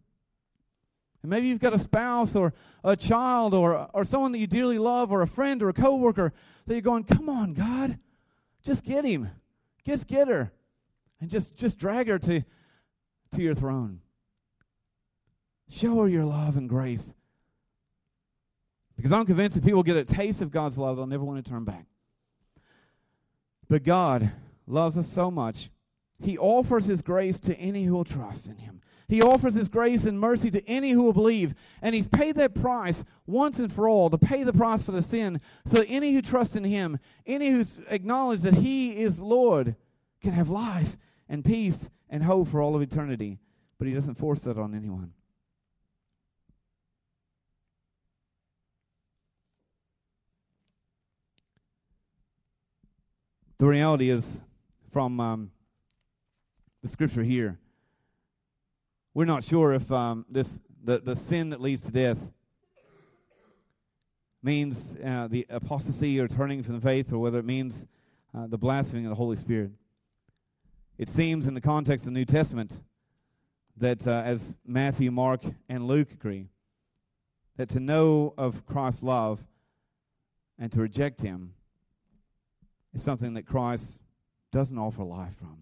And 1.22 1.30
maybe 1.30 1.46
you've 1.46 1.60
got 1.60 1.72
a 1.72 1.78
spouse 1.78 2.34
or 2.34 2.52
a 2.82 2.96
child 2.96 3.54
or 3.54 3.88
or 3.94 4.04
someone 4.04 4.32
that 4.32 4.38
you 4.38 4.46
dearly 4.46 4.78
love 4.78 5.12
or 5.12 5.22
a 5.22 5.26
friend 5.26 5.62
or 5.62 5.68
a 5.68 5.72
coworker 5.72 6.32
that 6.66 6.74
you're 6.74 6.82
going, 6.82 7.04
come 7.04 7.28
on, 7.28 7.54
God, 7.54 7.98
just 8.62 8.84
get 8.84 9.04
him. 9.04 9.30
Just 9.84 10.06
get 10.06 10.28
her 10.28 10.52
and 11.20 11.30
just, 11.30 11.56
just 11.56 11.78
drag 11.78 12.08
her 12.08 12.18
to, 12.18 12.44
to 13.32 13.42
your 13.42 13.54
throne. 13.54 14.00
Show 15.70 16.02
her 16.02 16.08
your 16.08 16.24
love 16.24 16.56
and 16.56 16.68
grace. 16.68 17.12
Because 18.96 19.12
I'm 19.12 19.24
convinced 19.24 19.56
if 19.56 19.64
people 19.64 19.82
get 19.82 19.96
a 19.96 20.04
taste 20.04 20.42
of 20.42 20.50
God's 20.50 20.78
love, 20.78 20.96
they'll 20.96 21.06
never 21.06 21.24
want 21.24 21.44
to 21.44 21.50
turn 21.50 21.64
back. 21.64 21.86
But 23.68 23.84
God 23.84 24.30
loves 24.66 24.96
us 24.96 25.08
so 25.08 25.30
much, 25.30 25.70
He 26.20 26.38
offers 26.38 26.84
His 26.84 27.02
grace 27.02 27.38
to 27.40 27.56
any 27.56 27.84
who 27.84 27.94
will 27.94 28.04
trust 28.04 28.48
in 28.48 28.56
Him. 28.56 28.80
He 29.12 29.20
offers 29.20 29.52
His 29.52 29.68
grace 29.68 30.04
and 30.04 30.18
mercy 30.18 30.50
to 30.52 30.66
any 30.66 30.90
who 30.90 31.02
will 31.02 31.12
believe. 31.12 31.54
And 31.82 31.94
He's 31.94 32.08
paid 32.08 32.36
that 32.36 32.54
price 32.54 33.04
once 33.26 33.58
and 33.58 33.70
for 33.70 33.86
all 33.86 34.08
to 34.08 34.16
pay 34.16 34.42
the 34.42 34.54
price 34.54 34.82
for 34.82 34.92
the 34.92 35.02
sin 35.02 35.42
so 35.66 35.80
that 35.80 35.88
any 35.90 36.14
who 36.14 36.22
trust 36.22 36.56
in 36.56 36.64
Him, 36.64 36.98
any 37.26 37.50
who 37.50 37.62
acknowledge 37.90 38.40
that 38.40 38.54
He 38.54 38.98
is 38.98 39.20
Lord, 39.20 39.76
can 40.22 40.32
have 40.32 40.48
life 40.48 40.96
and 41.28 41.44
peace 41.44 41.86
and 42.08 42.24
hope 42.24 42.48
for 42.48 42.62
all 42.62 42.74
of 42.74 42.80
eternity. 42.80 43.38
But 43.76 43.86
He 43.86 43.92
doesn't 43.92 44.14
force 44.14 44.40
that 44.44 44.56
on 44.56 44.74
anyone. 44.74 45.12
The 53.58 53.66
reality 53.66 54.08
is 54.08 54.40
from 54.90 55.20
um, 55.20 55.50
the 56.82 56.88
scripture 56.88 57.22
here 57.22 57.58
we're 59.14 59.24
not 59.26 59.44
sure 59.44 59.72
if 59.74 59.90
um, 59.92 60.24
this 60.30 60.60
the, 60.84 60.98
the 60.98 61.16
sin 61.16 61.50
that 61.50 61.60
leads 61.60 61.82
to 61.82 61.92
death 61.92 62.18
means 64.42 64.96
uh, 65.04 65.28
the 65.28 65.46
apostasy 65.50 66.18
or 66.18 66.26
turning 66.26 66.62
from 66.62 66.74
the 66.74 66.80
faith, 66.80 67.12
or 67.12 67.18
whether 67.18 67.38
it 67.38 67.44
means 67.44 67.86
uh, 68.36 68.46
the 68.48 68.58
blaspheming 68.58 69.06
of 69.06 69.10
the 69.10 69.16
Holy 69.16 69.36
Spirit. 69.36 69.70
It 70.98 71.08
seems, 71.08 71.46
in 71.46 71.54
the 71.54 71.60
context 71.60 72.06
of 72.06 72.12
the 72.12 72.18
New 72.18 72.24
Testament, 72.24 72.72
that 73.76 74.06
uh, 74.06 74.22
as 74.24 74.54
Matthew, 74.66 75.10
Mark, 75.10 75.42
and 75.68 75.86
Luke 75.86 76.10
agree, 76.12 76.48
that 77.56 77.68
to 77.70 77.80
know 77.80 78.34
of 78.36 78.66
Christ's 78.66 79.02
love 79.02 79.40
and 80.58 80.72
to 80.72 80.80
reject 80.80 81.20
Him 81.20 81.54
is 82.94 83.02
something 83.02 83.34
that 83.34 83.46
Christ 83.46 84.00
doesn't 84.52 84.78
offer 84.78 85.04
life 85.04 85.34
from. 85.38 85.58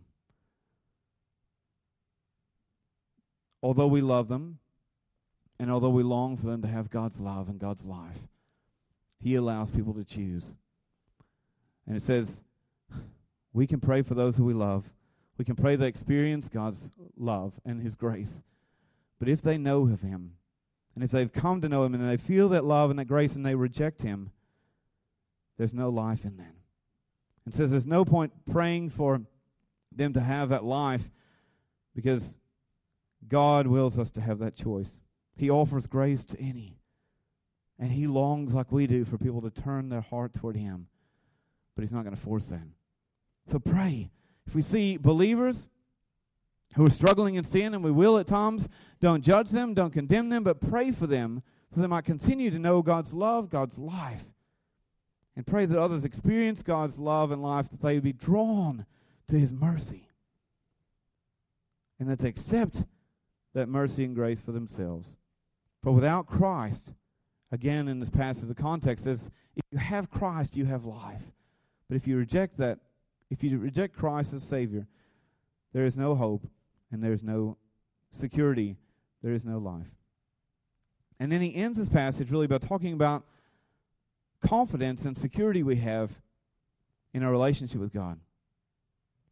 Although 3.62 3.86
we 3.86 4.00
love 4.00 4.28
them, 4.28 4.58
and 5.58 5.70
although 5.70 5.90
we 5.90 6.02
long 6.02 6.36
for 6.36 6.46
them 6.46 6.62
to 6.62 6.68
have 6.68 6.90
God's 6.90 7.20
love 7.20 7.48
and 7.48 7.58
God's 7.58 7.84
life, 7.84 8.16
He 9.20 9.34
allows 9.34 9.70
people 9.70 9.94
to 9.94 10.04
choose. 10.04 10.54
And 11.86 11.96
it 11.96 12.02
says, 12.02 12.42
we 13.52 13.66
can 13.66 13.80
pray 13.80 14.02
for 14.02 14.14
those 14.14 14.36
who 14.36 14.44
we 14.44 14.54
love. 14.54 14.84
We 15.36 15.44
can 15.44 15.56
pray 15.56 15.76
they 15.76 15.86
experience 15.86 16.48
God's 16.48 16.90
love 17.16 17.52
and 17.64 17.80
His 17.80 17.94
grace. 17.94 18.40
But 19.18 19.28
if 19.28 19.42
they 19.42 19.58
know 19.58 19.82
of 19.82 20.00
Him, 20.00 20.32
and 20.94 21.04
if 21.04 21.10
they've 21.10 21.32
come 21.32 21.60
to 21.60 21.68
know 21.68 21.84
Him 21.84 21.94
and 21.94 22.08
they 22.08 22.16
feel 22.16 22.50
that 22.50 22.64
love 22.64 22.90
and 22.90 22.98
that 22.98 23.06
grace 23.06 23.36
and 23.36 23.44
they 23.44 23.54
reject 23.54 24.02
Him, 24.02 24.30
there's 25.58 25.74
no 25.74 25.90
life 25.90 26.24
in 26.24 26.36
them. 26.36 26.54
And 27.44 27.54
says 27.54 27.70
there's 27.70 27.86
no 27.86 28.04
point 28.04 28.32
praying 28.50 28.90
for 28.90 29.20
them 29.94 30.12
to 30.14 30.20
have 30.20 30.50
that 30.50 30.64
life 30.64 31.02
because 31.94 32.36
God 33.28 33.66
wills 33.66 33.98
us 33.98 34.10
to 34.12 34.20
have 34.20 34.38
that 34.40 34.56
choice. 34.56 35.00
He 35.36 35.50
offers 35.50 35.86
grace 35.86 36.24
to 36.24 36.40
any. 36.40 36.78
And 37.78 37.90
He 37.90 38.06
longs, 38.06 38.52
like 38.52 38.70
we 38.70 38.86
do, 38.86 39.04
for 39.04 39.18
people 39.18 39.42
to 39.42 39.50
turn 39.50 39.88
their 39.88 40.00
heart 40.00 40.34
toward 40.34 40.56
Him. 40.56 40.86
But 41.74 41.82
He's 41.82 41.92
not 41.92 42.04
going 42.04 42.16
to 42.16 42.22
force 42.22 42.46
them. 42.46 42.74
So 43.50 43.58
pray. 43.58 44.10
If 44.46 44.54
we 44.54 44.62
see 44.62 44.96
believers 44.96 45.68
who 46.74 46.86
are 46.86 46.90
struggling 46.90 47.36
in 47.36 47.44
sin, 47.44 47.74
and 47.74 47.82
we 47.82 47.90
will 47.90 48.18
at 48.18 48.26
times, 48.26 48.68
don't 49.00 49.22
judge 49.22 49.50
them, 49.50 49.74
don't 49.74 49.92
condemn 49.92 50.28
them, 50.28 50.44
but 50.44 50.60
pray 50.60 50.90
for 50.90 51.06
them 51.06 51.42
so 51.74 51.80
they 51.80 51.86
might 51.86 52.04
continue 52.04 52.50
to 52.50 52.58
know 52.58 52.82
God's 52.82 53.14
love, 53.14 53.48
God's 53.48 53.78
life. 53.78 54.24
And 55.36 55.46
pray 55.46 55.66
that 55.66 55.80
others 55.80 56.04
experience 56.04 56.62
God's 56.62 56.98
love 56.98 57.30
and 57.30 57.42
life, 57.42 57.70
that 57.70 57.80
they 57.80 57.94
would 57.94 58.04
be 58.04 58.12
drawn 58.12 58.84
to 59.28 59.38
His 59.38 59.52
mercy. 59.52 60.08
And 61.98 62.08
that 62.08 62.18
they 62.18 62.28
accept 62.28 62.84
that 63.54 63.68
mercy 63.68 64.04
and 64.04 64.14
grace 64.14 64.40
for 64.40 64.52
themselves. 64.52 65.16
For 65.82 65.92
without 65.92 66.26
Christ, 66.26 66.92
again 67.52 67.88
in 67.88 68.00
this 68.00 68.10
passage, 68.10 68.48
the 68.48 68.54
context 68.54 69.04
says, 69.04 69.28
if 69.56 69.62
you 69.72 69.78
have 69.78 70.10
Christ, 70.10 70.56
you 70.56 70.64
have 70.66 70.84
life. 70.84 71.22
But 71.88 71.96
if 71.96 72.06
you 72.06 72.16
reject 72.16 72.58
that, 72.58 72.78
if 73.30 73.42
you 73.42 73.58
reject 73.58 73.96
Christ 73.96 74.32
as 74.32 74.42
Savior, 74.42 74.86
there 75.72 75.84
is 75.84 75.96
no 75.96 76.14
hope 76.14 76.46
and 76.92 77.02
there 77.02 77.12
is 77.12 77.22
no 77.22 77.56
security, 78.12 78.76
there 79.22 79.32
is 79.32 79.44
no 79.44 79.58
life. 79.58 79.86
And 81.18 81.30
then 81.30 81.40
he 81.40 81.54
ends 81.54 81.76
this 81.76 81.88
passage 81.88 82.30
really 82.30 82.46
by 82.46 82.58
talking 82.58 82.92
about 82.92 83.24
confidence 84.40 85.04
and 85.04 85.16
security 85.16 85.62
we 85.62 85.76
have 85.76 86.10
in 87.12 87.22
our 87.22 87.30
relationship 87.30 87.80
with 87.80 87.92
God. 87.92 88.18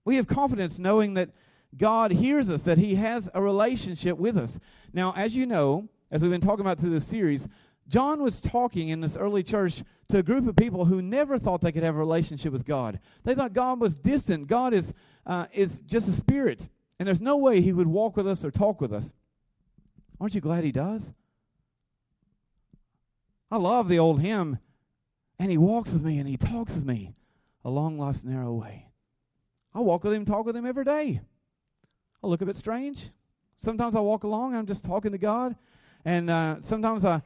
We 0.04 0.16
have 0.16 0.26
confidence 0.26 0.78
knowing 0.78 1.14
that 1.14 1.30
God 1.76 2.10
hears 2.10 2.48
us, 2.48 2.62
that 2.62 2.78
He 2.78 2.94
has 2.94 3.28
a 3.34 3.42
relationship 3.42 4.16
with 4.16 4.36
us. 4.36 4.58
Now, 4.92 5.12
as 5.16 5.36
you 5.36 5.46
know, 5.46 5.88
as 6.10 6.22
we've 6.22 6.30
been 6.30 6.40
talking 6.40 6.62
about 6.64 6.78
through 6.78 6.90
this 6.90 7.06
series, 7.06 7.46
John 7.88 8.22
was 8.22 8.40
talking 8.40 8.88
in 8.90 9.00
this 9.00 9.16
early 9.16 9.42
church 9.42 9.82
to 10.08 10.18
a 10.18 10.22
group 10.22 10.46
of 10.46 10.56
people 10.56 10.84
who 10.84 11.00
never 11.00 11.38
thought 11.38 11.60
they 11.60 11.72
could 11.72 11.82
have 11.82 11.94
a 11.94 11.98
relationship 11.98 12.52
with 12.52 12.66
God. 12.66 13.00
They 13.24 13.34
thought 13.34 13.52
God 13.52 13.80
was 13.80 13.96
distant. 13.96 14.46
God 14.46 14.74
is 14.74 14.92
uh, 15.26 15.46
is 15.52 15.80
just 15.82 16.08
a 16.08 16.12
spirit, 16.12 16.66
and 16.98 17.06
there's 17.06 17.20
no 17.20 17.36
way 17.36 17.60
He 17.60 17.72
would 17.72 17.86
walk 17.86 18.16
with 18.16 18.26
us 18.26 18.44
or 18.44 18.50
talk 18.50 18.80
with 18.80 18.92
us. 18.92 19.12
Aren't 20.20 20.34
you 20.34 20.40
glad 20.40 20.64
He 20.64 20.72
does? 20.72 21.12
I 23.50 23.56
love 23.56 23.88
the 23.88 23.98
old 23.98 24.20
hymn, 24.20 24.58
and 25.38 25.50
He 25.50 25.58
walks 25.58 25.92
with 25.92 26.02
me 26.02 26.18
and 26.18 26.28
He 26.28 26.36
talks 26.36 26.74
with 26.74 26.84
me 26.84 27.14
along 27.64 27.98
life's 27.98 28.24
narrow 28.24 28.52
way. 28.52 28.86
I 29.74 29.80
walk 29.80 30.04
with 30.04 30.12
Him, 30.12 30.24
talk 30.24 30.44
with 30.44 30.56
Him 30.56 30.66
every 30.66 30.84
day. 30.84 31.20
I 32.22 32.26
look 32.26 32.42
a 32.42 32.46
bit 32.46 32.56
strange. 32.56 33.10
Sometimes 33.58 33.94
I 33.94 34.00
walk 34.00 34.24
along, 34.24 34.50
and 34.50 34.58
I'm 34.58 34.66
just 34.66 34.84
talking 34.84 35.12
to 35.12 35.18
God, 35.18 35.56
and 36.04 36.30
uh, 36.30 36.60
sometimes 36.60 37.04
I 37.04 37.22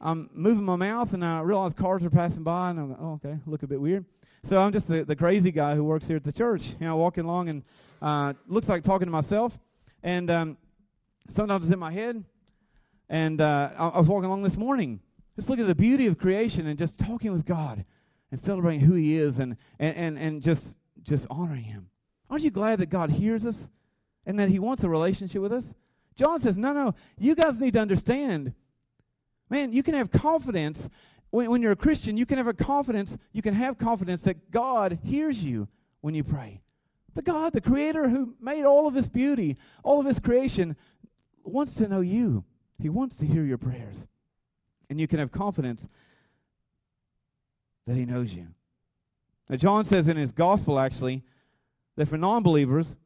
I'm 0.00 0.28
moving 0.32 0.64
my 0.64 0.76
mouth 0.76 1.12
and 1.12 1.24
I 1.24 1.40
realize 1.40 1.72
cars 1.72 2.04
are 2.04 2.10
passing 2.10 2.42
by 2.42 2.70
and 2.70 2.78
I'm 2.78 2.90
like, 2.90 2.98
oh, 3.00 3.12
okay, 3.14 3.38
look 3.46 3.62
a 3.62 3.66
bit 3.66 3.80
weird. 3.80 4.04
So 4.44 4.58
I'm 4.58 4.72
just 4.72 4.88
the, 4.88 5.04
the 5.04 5.16
crazy 5.16 5.50
guy 5.50 5.74
who 5.74 5.84
works 5.84 6.06
here 6.06 6.16
at 6.16 6.24
the 6.24 6.32
church. 6.32 6.74
You 6.78 6.86
know, 6.86 6.96
walking 6.96 7.24
along 7.24 7.48
and 7.48 7.62
uh, 8.02 8.34
looks 8.46 8.68
like 8.68 8.82
talking 8.82 9.06
to 9.06 9.12
myself. 9.12 9.56
And 10.02 10.30
um, 10.30 10.58
sometimes 11.28 11.64
it's 11.64 11.72
in 11.72 11.78
my 11.78 11.92
head. 11.92 12.22
And 13.08 13.40
uh, 13.40 13.70
I, 13.76 13.88
I 13.88 13.98
was 13.98 14.08
walking 14.08 14.26
along 14.26 14.42
this 14.42 14.56
morning, 14.56 15.00
just 15.36 15.48
looking 15.48 15.64
at 15.64 15.68
the 15.68 15.74
beauty 15.74 16.06
of 16.06 16.18
creation 16.18 16.66
and 16.66 16.78
just 16.78 16.98
talking 16.98 17.32
with 17.32 17.46
God 17.46 17.84
and 18.30 18.38
celebrating 18.38 18.80
who 18.80 18.94
He 18.94 19.16
is 19.16 19.38
and, 19.38 19.56
and, 19.78 19.96
and, 19.96 20.18
and 20.18 20.42
just 20.42 20.76
just 21.02 21.26
honoring 21.30 21.62
Him. 21.62 21.88
Aren't 22.28 22.42
you 22.42 22.50
glad 22.50 22.80
that 22.80 22.90
God 22.90 23.10
hears 23.10 23.44
us 23.44 23.68
and 24.26 24.38
that 24.38 24.48
He 24.48 24.58
wants 24.58 24.84
a 24.84 24.88
relationship 24.88 25.40
with 25.40 25.52
us? 25.52 25.72
John 26.14 26.40
says, 26.40 26.56
no, 26.56 26.72
no, 26.72 26.94
you 27.18 27.34
guys 27.34 27.60
need 27.60 27.74
to 27.74 27.80
understand 27.80 28.54
Man, 29.48 29.72
you 29.72 29.82
can 29.82 29.94
have 29.94 30.10
confidence 30.10 30.88
when, 31.30 31.50
when 31.50 31.62
you're 31.62 31.72
a 31.72 31.76
Christian, 31.76 32.16
you 32.16 32.26
can 32.26 32.38
have 32.38 32.48
a 32.48 32.54
confidence, 32.54 33.16
you 33.32 33.42
can 33.42 33.54
have 33.54 33.78
confidence 33.78 34.22
that 34.22 34.50
God 34.50 34.98
hears 35.04 35.42
you 35.42 35.68
when 36.00 36.14
you 36.14 36.24
pray. 36.24 36.60
The 37.14 37.22
God, 37.22 37.52
the 37.52 37.60
creator 37.60 38.08
who 38.08 38.34
made 38.40 38.64
all 38.64 38.86
of 38.86 38.94
this 38.94 39.08
beauty, 39.08 39.56
all 39.82 40.00
of 40.00 40.06
his 40.06 40.20
creation, 40.20 40.76
wants 41.44 41.74
to 41.76 41.88
know 41.88 42.00
you. 42.00 42.44
He 42.78 42.88
wants 42.88 43.16
to 43.16 43.26
hear 43.26 43.44
your 43.44 43.58
prayers. 43.58 44.06
And 44.90 45.00
you 45.00 45.08
can 45.08 45.18
have 45.18 45.32
confidence 45.32 45.86
that 47.86 47.96
he 47.96 48.04
knows 48.04 48.34
you. 48.34 48.48
Now, 49.48 49.56
John 49.56 49.84
says 49.84 50.08
in 50.08 50.16
his 50.16 50.32
gospel, 50.32 50.78
actually, 50.78 51.22
that 51.96 52.08
for 52.08 52.18
non 52.18 52.42
believers, 52.42 52.96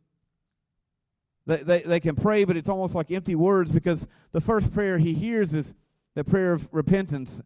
they, 1.51 1.63
they, 1.63 1.81
they 1.83 2.01
can 2.01 2.17
pray, 2.17 2.45
but 2.45 2.57
it's 2.57 2.69
almost 2.69 2.95
like 2.95 3.11
empty 3.11 3.35
words 3.35 3.71
because 3.71 4.07
the 4.33 4.41
first 4.41 4.73
prayer 4.73 4.99
he 4.99 5.15
hears 5.15 5.53
is, 5.53 5.75
the 6.15 6.25
prayer 6.25 6.53
of 6.53 6.69
repentance 6.73 7.41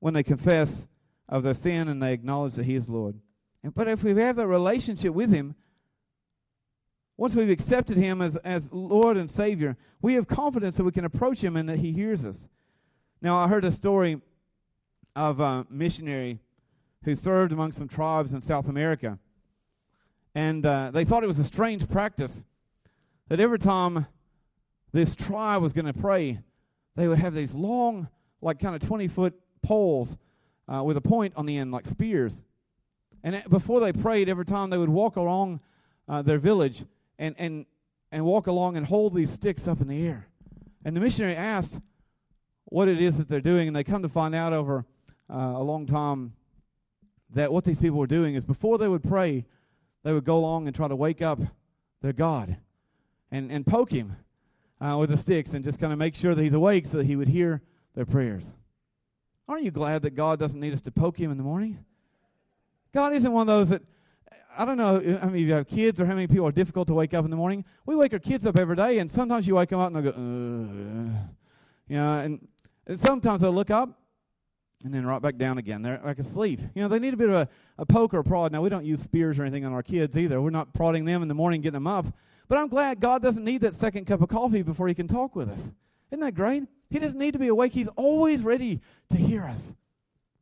when 0.00 0.14
they 0.14 0.22
confess 0.22 0.86
of 1.28 1.42
their 1.42 1.54
sin 1.54 1.88
and 1.88 2.02
they 2.02 2.12
acknowledge 2.12 2.54
that 2.54 2.66
He 2.66 2.74
is 2.74 2.88
Lord. 2.88 3.16
But 3.74 3.88
if 3.88 4.02
we 4.02 4.14
have 4.20 4.36
that 4.36 4.46
relationship 4.46 5.14
with 5.14 5.30
Him, 5.30 5.54
once 7.16 7.34
we've 7.34 7.50
accepted 7.50 7.96
Him 7.96 8.20
as, 8.20 8.36
as 8.36 8.72
Lord 8.72 9.16
and 9.16 9.30
Savior, 9.30 9.76
we 10.02 10.14
have 10.14 10.26
confidence 10.26 10.76
that 10.76 10.84
we 10.84 10.92
can 10.92 11.04
approach 11.04 11.42
Him 11.42 11.56
and 11.56 11.68
that 11.68 11.78
He 11.78 11.92
hears 11.92 12.24
us. 12.24 12.48
Now, 13.22 13.38
I 13.38 13.48
heard 13.48 13.64
a 13.64 13.72
story 13.72 14.20
of 15.16 15.40
a 15.40 15.66
missionary 15.70 16.40
who 17.04 17.14
served 17.14 17.52
among 17.52 17.72
some 17.72 17.88
tribes 17.88 18.32
in 18.32 18.42
South 18.42 18.68
America. 18.68 19.18
And 20.34 20.64
uh, 20.66 20.90
they 20.92 21.04
thought 21.04 21.22
it 21.22 21.28
was 21.28 21.38
a 21.38 21.44
strange 21.44 21.88
practice 21.88 22.42
that 23.28 23.40
every 23.40 23.58
time 23.58 24.06
this 24.92 25.14
tribe 25.14 25.62
was 25.62 25.72
going 25.72 25.86
to 25.86 25.92
pray, 25.92 26.40
they 26.96 27.08
would 27.08 27.18
have 27.18 27.34
these 27.34 27.54
long, 27.54 28.08
like 28.40 28.58
kind 28.58 28.74
of 28.74 28.86
20 28.86 29.08
foot 29.08 29.34
poles 29.62 30.16
uh, 30.72 30.82
with 30.82 30.96
a 30.96 31.00
point 31.00 31.34
on 31.36 31.46
the 31.46 31.56
end, 31.56 31.70
like 31.72 31.86
spears. 31.86 32.42
And 33.22 33.42
before 33.48 33.80
they 33.80 33.92
prayed, 33.92 34.28
every 34.28 34.44
time 34.44 34.70
they 34.70 34.78
would 34.78 34.88
walk 34.88 35.16
along 35.16 35.60
uh, 36.08 36.22
their 36.22 36.38
village 36.38 36.84
and, 37.18 37.34
and, 37.38 37.66
and 38.12 38.24
walk 38.24 38.46
along 38.46 38.76
and 38.76 38.84
hold 38.84 39.14
these 39.14 39.30
sticks 39.30 39.66
up 39.66 39.80
in 39.80 39.88
the 39.88 40.06
air. 40.06 40.26
And 40.84 40.94
the 40.94 41.00
missionary 41.00 41.36
asked 41.36 41.80
what 42.66 42.88
it 42.88 43.00
is 43.00 43.18
that 43.18 43.28
they're 43.28 43.40
doing, 43.40 43.68
and 43.68 43.76
they 43.76 43.84
come 43.84 44.02
to 44.02 44.08
find 44.08 44.34
out 44.34 44.52
over 44.52 44.84
uh, 45.32 45.36
a 45.36 45.62
long 45.62 45.86
time 45.86 46.34
that 47.30 47.52
what 47.52 47.64
these 47.64 47.78
people 47.78 47.98
were 47.98 48.06
doing 48.06 48.34
is 48.34 48.44
before 48.44 48.78
they 48.78 48.88
would 48.88 49.02
pray, 49.02 49.46
they 50.04 50.12
would 50.12 50.24
go 50.24 50.36
along 50.36 50.68
and 50.68 50.76
try 50.76 50.86
to 50.86 50.94
wake 50.94 51.22
up 51.22 51.40
their 52.02 52.12
God 52.12 52.56
and, 53.32 53.50
and 53.50 53.66
poke 53.66 53.90
him 53.90 54.14
uh, 54.80 54.96
with 54.98 55.10
the 55.10 55.16
sticks 55.16 55.54
and 55.54 55.64
just 55.64 55.80
kind 55.80 55.92
of 55.92 55.98
make 55.98 56.14
sure 56.14 56.34
that 56.34 56.42
he's 56.42 56.52
awake 56.52 56.86
so 56.86 56.98
that 56.98 57.06
he 57.06 57.16
would 57.16 57.28
hear 57.28 57.62
their 57.94 58.04
prayers. 58.04 58.54
Aren't 59.48 59.64
you 59.64 59.70
glad 59.70 60.02
that 60.02 60.14
God 60.14 60.38
doesn't 60.38 60.60
need 60.60 60.72
us 60.72 60.82
to 60.82 60.90
poke 60.90 61.18
him 61.18 61.30
in 61.30 61.36
the 61.36 61.42
morning? 61.42 61.84
God 62.92 63.12
isn't 63.14 63.32
one 63.32 63.48
of 63.48 63.58
those 63.58 63.70
that, 63.70 63.82
I 64.56 64.64
don't 64.64 64.76
know 64.76 65.00
how 65.20 65.26
many 65.26 65.42
of 65.42 65.48
you 65.48 65.54
have 65.54 65.66
kids 65.66 66.00
or 66.00 66.06
how 66.06 66.14
many 66.14 66.26
people 66.26 66.46
are 66.46 66.52
difficult 66.52 66.86
to 66.88 66.94
wake 66.94 67.12
up 67.12 67.24
in 67.24 67.30
the 67.30 67.36
morning. 67.36 67.64
We 67.86 67.96
wake 67.96 68.12
our 68.12 68.18
kids 68.18 68.46
up 68.46 68.56
every 68.56 68.76
day, 68.76 68.98
and 68.98 69.10
sometimes 69.10 69.48
you 69.48 69.56
wake 69.56 69.70
them 69.70 69.80
up 69.80 69.92
and 69.92 69.96
they 69.96 70.10
go, 70.10 70.10
Ugh. 70.10 71.28
you 71.88 71.96
know, 71.96 72.18
and, 72.18 72.48
and 72.86 73.00
sometimes 73.00 73.40
they'll 73.40 73.52
look 73.52 73.70
up 73.70 73.98
and 74.84 74.92
then 74.92 75.06
right 75.06 75.20
back 75.20 75.36
down 75.36 75.56
again. 75.56 75.82
They're 75.82 76.00
like 76.04 76.18
asleep. 76.18 76.60
You 76.74 76.82
know, 76.82 76.88
they 76.88 76.98
need 76.98 77.14
a 77.14 77.16
bit 77.16 77.30
of 77.30 77.34
a, 77.34 77.48
a 77.78 77.86
poke 77.86 78.12
or 78.12 78.18
a 78.20 78.24
prod. 78.24 78.52
Now, 78.52 78.60
we 78.60 78.68
don't 78.68 78.84
use 78.84 79.00
spears 79.00 79.38
or 79.38 79.42
anything 79.42 79.64
on 79.64 79.72
our 79.72 79.82
kids 79.82 80.16
either. 80.16 80.40
We're 80.40 80.50
not 80.50 80.74
prodding 80.74 81.06
them 81.06 81.22
in 81.22 81.28
the 81.28 81.34
morning, 81.34 81.62
getting 81.62 81.72
them 81.72 81.86
up. 81.86 82.06
But 82.48 82.58
I'm 82.58 82.68
glad 82.68 83.00
God 83.00 83.22
doesn't 83.22 83.44
need 83.44 83.62
that 83.62 83.74
second 83.74 84.04
cup 84.06 84.20
of 84.20 84.28
coffee 84.28 84.62
before 84.62 84.86
He 84.86 84.94
can 84.94 85.08
talk 85.08 85.34
with 85.34 85.48
us. 85.48 85.66
Isn't 86.10 86.20
that 86.20 86.34
great? 86.34 86.64
He 86.90 86.98
doesn't 86.98 87.18
need 87.18 87.32
to 87.32 87.38
be 87.38 87.48
awake. 87.48 87.72
He's 87.72 87.88
always 87.96 88.42
ready 88.42 88.80
to 89.08 89.16
hear 89.16 89.42
us. 89.44 89.74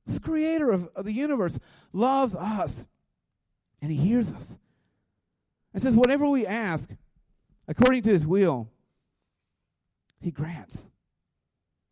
This 0.06 0.18
creator 0.18 0.72
of, 0.72 0.88
of 0.96 1.04
the 1.04 1.12
universe 1.12 1.56
loves 1.92 2.34
us, 2.34 2.84
and 3.80 3.92
He 3.92 3.96
hears 3.96 4.32
us. 4.32 4.56
It 5.72 5.82
says, 5.82 5.94
whatever 5.94 6.28
we 6.28 6.46
ask, 6.46 6.90
according 7.68 8.02
to 8.02 8.10
His 8.10 8.26
will, 8.26 8.68
He 10.20 10.32
grants. 10.32 10.82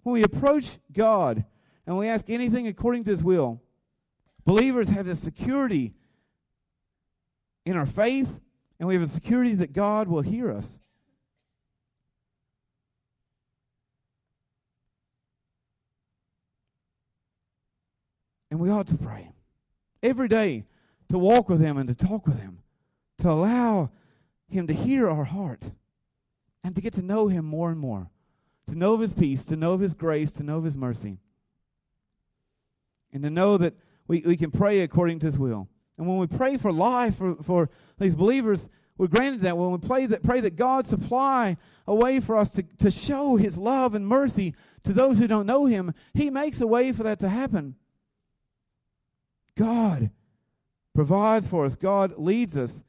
When 0.02 0.14
we 0.14 0.24
approach 0.24 0.68
God 0.92 1.44
and 1.86 1.98
we 1.98 2.08
ask 2.08 2.28
anything 2.30 2.66
according 2.66 3.04
to 3.04 3.10
His 3.10 3.22
will, 3.22 3.60
believers 4.44 4.88
have 4.88 5.06
the 5.06 5.16
security 5.16 5.94
in 7.64 7.76
our 7.76 7.86
faith 7.86 8.28
and 8.80 8.88
we 8.88 8.94
have 8.94 9.02
a 9.02 9.08
security 9.08 9.54
that 9.56 9.74
God 9.74 10.08
will 10.08 10.22
hear 10.22 10.50
us. 10.50 10.78
And 18.50 18.58
we 18.58 18.70
ought 18.70 18.88
to 18.88 18.96
pray 18.96 19.30
every 20.02 20.28
day 20.28 20.64
to 21.10 21.18
walk 21.18 21.48
with 21.48 21.60
Him 21.60 21.76
and 21.76 21.88
to 21.88 21.94
talk 21.94 22.26
with 22.26 22.38
Him, 22.38 22.58
to 23.18 23.30
allow 23.30 23.90
Him 24.48 24.66
to 24.66 24.74
hear 24.74 25.08
our 25.08 25.24
heart 25.24 25.62
and 26.64 26.74
to 26.74 26.80
get 26.80 26.94
to 26.94 27.02
know 27.02 27.28
Him 27.28 27.44
more 27.44 27.70
and 27.70 27.78
more, 27.78 28.08
to 28.68 28.74
know 28.74 28.94
of 28.94 29.00
His 29.00 29.12
peace, 29.12 29.44
to 29.44 29.56
know 29.56 29.74
of 29.74 29.80
His 29.80 29.94
grace, 29.94 30.32
to 30.32 30.42
know 30.42 30.56
of 30.56 30.64
His 30.64 30.76
mercy, 30.76 31.18
and 33.12 33.22
to 33.22 33.30
know 33.30 33.58
that 33.58 33.74
we, 34.08 34.22
we 34.26 34.36
can 34.36 34.50
pray 34.50 34.80
according 34.80 35.20
to 35.20 35.26
His 35.26 35.38
will. 35.38 35.68
And 35.98 36.08
when 36.08 36.18
we 36.18 36.26
pray 36.26 36.56
for 36.56 36.72
life 36.72 37.16
for, 37.16 37.36
for 37.42 37.70
these 37.98 38.14
believers, 38.14 38.68
we're 38.96 39.06
granted 39.06 39.42
that. 39.42 39.56
When 39.56 39.70
we 39.72 39.78
pray 39.78 40.06
that, 40.06 40.22
pray 40.22 40.40
that 40.40 40.56
God 40.56 40.86
supply 40.86 41.56
a 41.86 41.94
way 41.94 42.20
for 42.20 42.36
us 42.36 42.50
to, 42.50 42.62
to 42.78 42.90
show 42.90 43.36
His 43.36 43.56
love 43.56 43.94
and 43.94 44.06
mercy 44.06 44.54
to 44.84 44.92
those 44.92 45.18
who 45.18 45.26
don't 45.26 45.46
know 45.46 45.66
Him, 45.66 45.94
He 46.14 46.30
makes 46.30 46.60
a 46.60 46.66
way 46.66 46.92
for 46.92 47.04
that 47.04 47.20
to 47.20 47.28
happen. 47.28 47.76
God 49.56 50.10
provides 50.94 51.46
for 51.46 51.64
us. 51.64 51.76
God 51.76 52.18
leads 52.18 52.56
us 52.56 52.82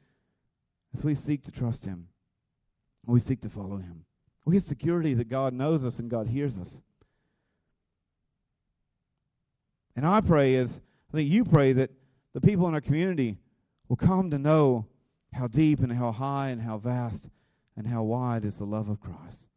as 0.94 1.04
we 1.04 1.14
seek 1.14 1.44
to 1.44 1.50
trust 1.50 1.84
Him. 1.84 2.08
We 3.06 3.20
seek 3.20 3.40
to 3.42 3.50
follow 3.50 3.76
Him. 3.76 4.04
We 4.44 4.56
have 4.56 4.64
security 4.64 5.14
that 5.14 5.28
God 5.28 5.52
knows 5.52 5.84
us 5.84 5.98
and 5.98 6.10
God 6.10 6.26
hears 6.26 6.58
us. 6.58 6.80
And 9.96 10.06
I 10.06 10.20
pray 10.20 10.56
as 10.56 10.80
I 11.12 11.16
think 11.16 11.30
you 11.30 11.44
pray 11.44 11.72
that 11.74 11.90
the 12.32 12.40
people 12.40 12.66
in 12.68 12.74
our 12.74 12.80
community 12.80 13.36
will 13.88 13.96
come 13.96 14.30
to 14.30 14.38
know 14.38 14.86
how 15.32 15.46
deep 15.46 15.80
and 15.80 15.92
how 15.92 16.12
high 16.12 16.48
and 16.48 16.60
how 16.60 16.78
vast 16.78 17.28
and 17.76 17.86
how 17.86 18.02
wide 18.02 18.44
is 18.44 18.56
the 18.56 18.64
love 18.64 18.88
of 18.88 19.00
Christ. 19.00 19.48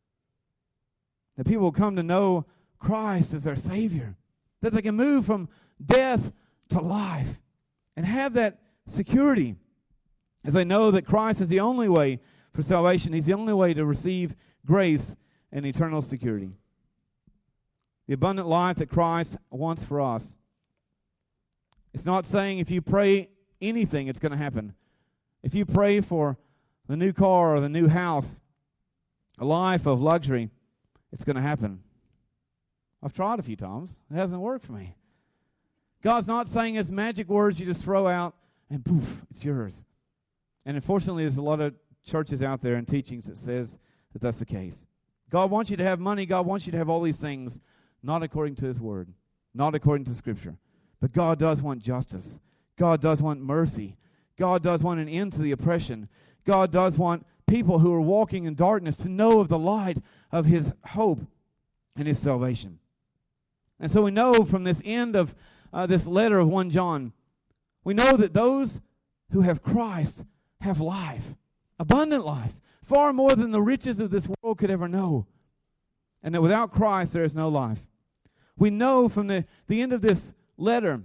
That 1.37 1.47
people 1.47 1.63
will 1.63 1.71
come 1.71 1.95
to 1.95 2.03
know 2.03 2.45
Christ 2.79 3.33
as 3.33 3.43
their 3.43 3.55
Savior. 3.55 4.15
That 4.61 4.73
they 4.73 4.81
can 4.81 4.95
move 4.95 5.25
from 5.25 5.49
death 5.85 6.31
to 6.69 6.79
life 6.79 7.27
and 7.95 8.05
have 8.05 8.33
that 8.33 8.59
security 8.87 9.55
as 10.45 10.53
they 10.53 10.63
know 10.63 10.91
that 10.91 11.05
Christ 11.05 11.41
is 11.41 11.49
the 11.49 11.61
only 11.61 11.89
way 11.89 12.19
for 12.53 12.61
salvation. 12.61 13.13
He's 13.13 13.25
the 13.25 13.33
only 13.33 13.53
way 13.53 13.73
to 13.73 13.85
receive 13.85 14.33
grace 14.65 15.13
and 15.51 15.65
eternal 15.65 16.01
security. 16.01 16.51
The 18.07 18.13
abundant 18.13 18.47
life 18.47 18.77
that 18.77 18.89
Christ 18.89 19.35
wants 19.49 19.83
for 19.83 20.01
us 20.01 20.37
it's 21.95 22.05
not 22.05 22.25
saying 22.25 22.59
if 22.59 22.69
you 22.71 22.81
pray 22.81 23.29
anything, 23.61 24.09
it's 24.09 24.19
going 24.19 24.33
to 24.33 24.37
happen. 24.37 24.75
If 25.43 25.55
you 25.55 25.65
pray 25.65 26.01
for 26.01 26.37
the 26.89 26.97
new 26.97 27.13
car 27.13 27.55
or 27.55 27.61
the 27.61 27.69
new 27.69 27.87
house, 27.87 28.27
a 29.39 29.45
life 29.45 29.85
of 29.85 30.01
luxury, 30.01 30.49
it's 31.13 31.23
going 31.23 31.37
to 31.37 31.41
happen. 31.41 31.79
I've 33.01 33.13
tried 33.13 33.39
a 33.39 33.43
few 33.43 33.55
times. 33.55 33.97
It 34.11 34.15
hasn't 34.15 34.41
worked 34.41 34.65
for 34.65 34.73
me. 34.73 34.93
God's 36.03 36.27
not 36.27 36.49
saying 36.49 36.75
it's 36.75 36.89
magic 36.89 37.29
words 37.29 37.61
you 37.61 37.65
just 37.65 37.85
throw 37.85 38.07
out 38.09 38.35
and 38.69 38.83
poof, 38.83 39.25
it's 39.31 39.45
yours. 39.45 39.85
And 40.65 40.75
unfortunately, 40.75 41.23
there's 41.23 41.37
a 41.37 41.41
lot 41.41 41.61
of 41.61 41.75
churches 42.03 42.41
out 42.41 42.59
there 42.59 42.75
and 42.75 42.85
teachings 42.85 43.27
that 43.27 43.37
says 43.37 43.77
that 44.11 44.21
that's 44.21 44.39
the 44.39 44.45
case. 44.45 44.85
God 45.29 45.49
wants 45.49 45.69
you 45.69 45.77
to 45.77 45.85
have 45.85 46.01
money. 46.01 46.25
God 46.25 46.45
wants 46.45 46.65
you 46.65 46.73
to 46.73 46.77
have 46.77 46.89
all 46.89 47.01
these 47.01 47.21
things, 47.21 47.57
not 48.05 48.23
according 48.23 48.55
to 48.55 48.65
His 48.65 48.79
Word, 48.79 49.09
not 49.53 49.75
according 49.75 50.05
to 50.05 50.13
Scripture. 50.13 50.55
But 51.01 51.11
God 51.11 51.39
does 51.39 51.61
want 51.61 51.81
justice. 51.81 52.39
God 52.77 53.01
does 53.01 53.21
want 53.21 53.41
mercy. 53.41 53.97
God 54.37 54.61
does 54.63 54.83
want 54.83 54.99
an 54.99 55.09
end 55.09 55.33
to 55.33 55.41
the 55.41 55.51
oppression. 55.51 56.07
God 56.45 56.71
does 56.71 56.97
want 56.97 57.25
people 57.47 57.79
who 57.79 57.93
are 57.93 58.01
walking 58.01 58.45
in 58.45 58.55
darkness 58.55 58.97
to 58.97 59.09
know 59.09 59.39
of 59.39 59.47
the 59.47 59.59
light 59.59 59.97
of 60.31 60.45
His 60.45 60.71
hope 60.83 61.19
and 61.95 62.07
His 62.07 62.19
salvation. 62.19 62.79
And 63.79 63.91
so 63.91 64.03
we 64.03 64.11
know 64.11 64.45
from 64.45 64.63
this 64.63 64.81
end 64.85 65.15
of 65.15 65.33
uh, 65.73 65.87
this 65.87 66.05
letter 66.05 66.39
of 66.39 66.47
1 66.47 66.69
John, 66.69 67.11
we 67.83 67.93
know 67.93 68.15
that 68.17 68.33
those 68.33 68.79
who 69.31 69.41
have 69.41 69.61
Christ 69.61 70.23
have 70.61 70.79
life, 70.79 71.23
abundant 71.79 72.25
life, 72.25 72.53
far 72.83 73.13
more 73.13 73.35
than 73.35 73.51
the 73.51 73.61
riches 73.61 73.99
of 73.99 74.11
this 74.11 74.27
world 74.27 74.57
could 74.57 74.71
ever 74.71 74.87
know. 74.87 75.27
And 76.23 76.33
that 76.33 76.41
without 76.41 76.71
Christ 76.71 77.13
there 77.13 77.23
is 77.23 77.35
no 77.35 77.49
life. 77.49 77.79
We 78.57 78.69
know 78.69 79.09
from 79.09 79.27
the, 79.27 79.45
the 79.67 79.81
end 79.81 79.93
of 79.93 80.01
this 80.01 80.33
letter 80.57 81.01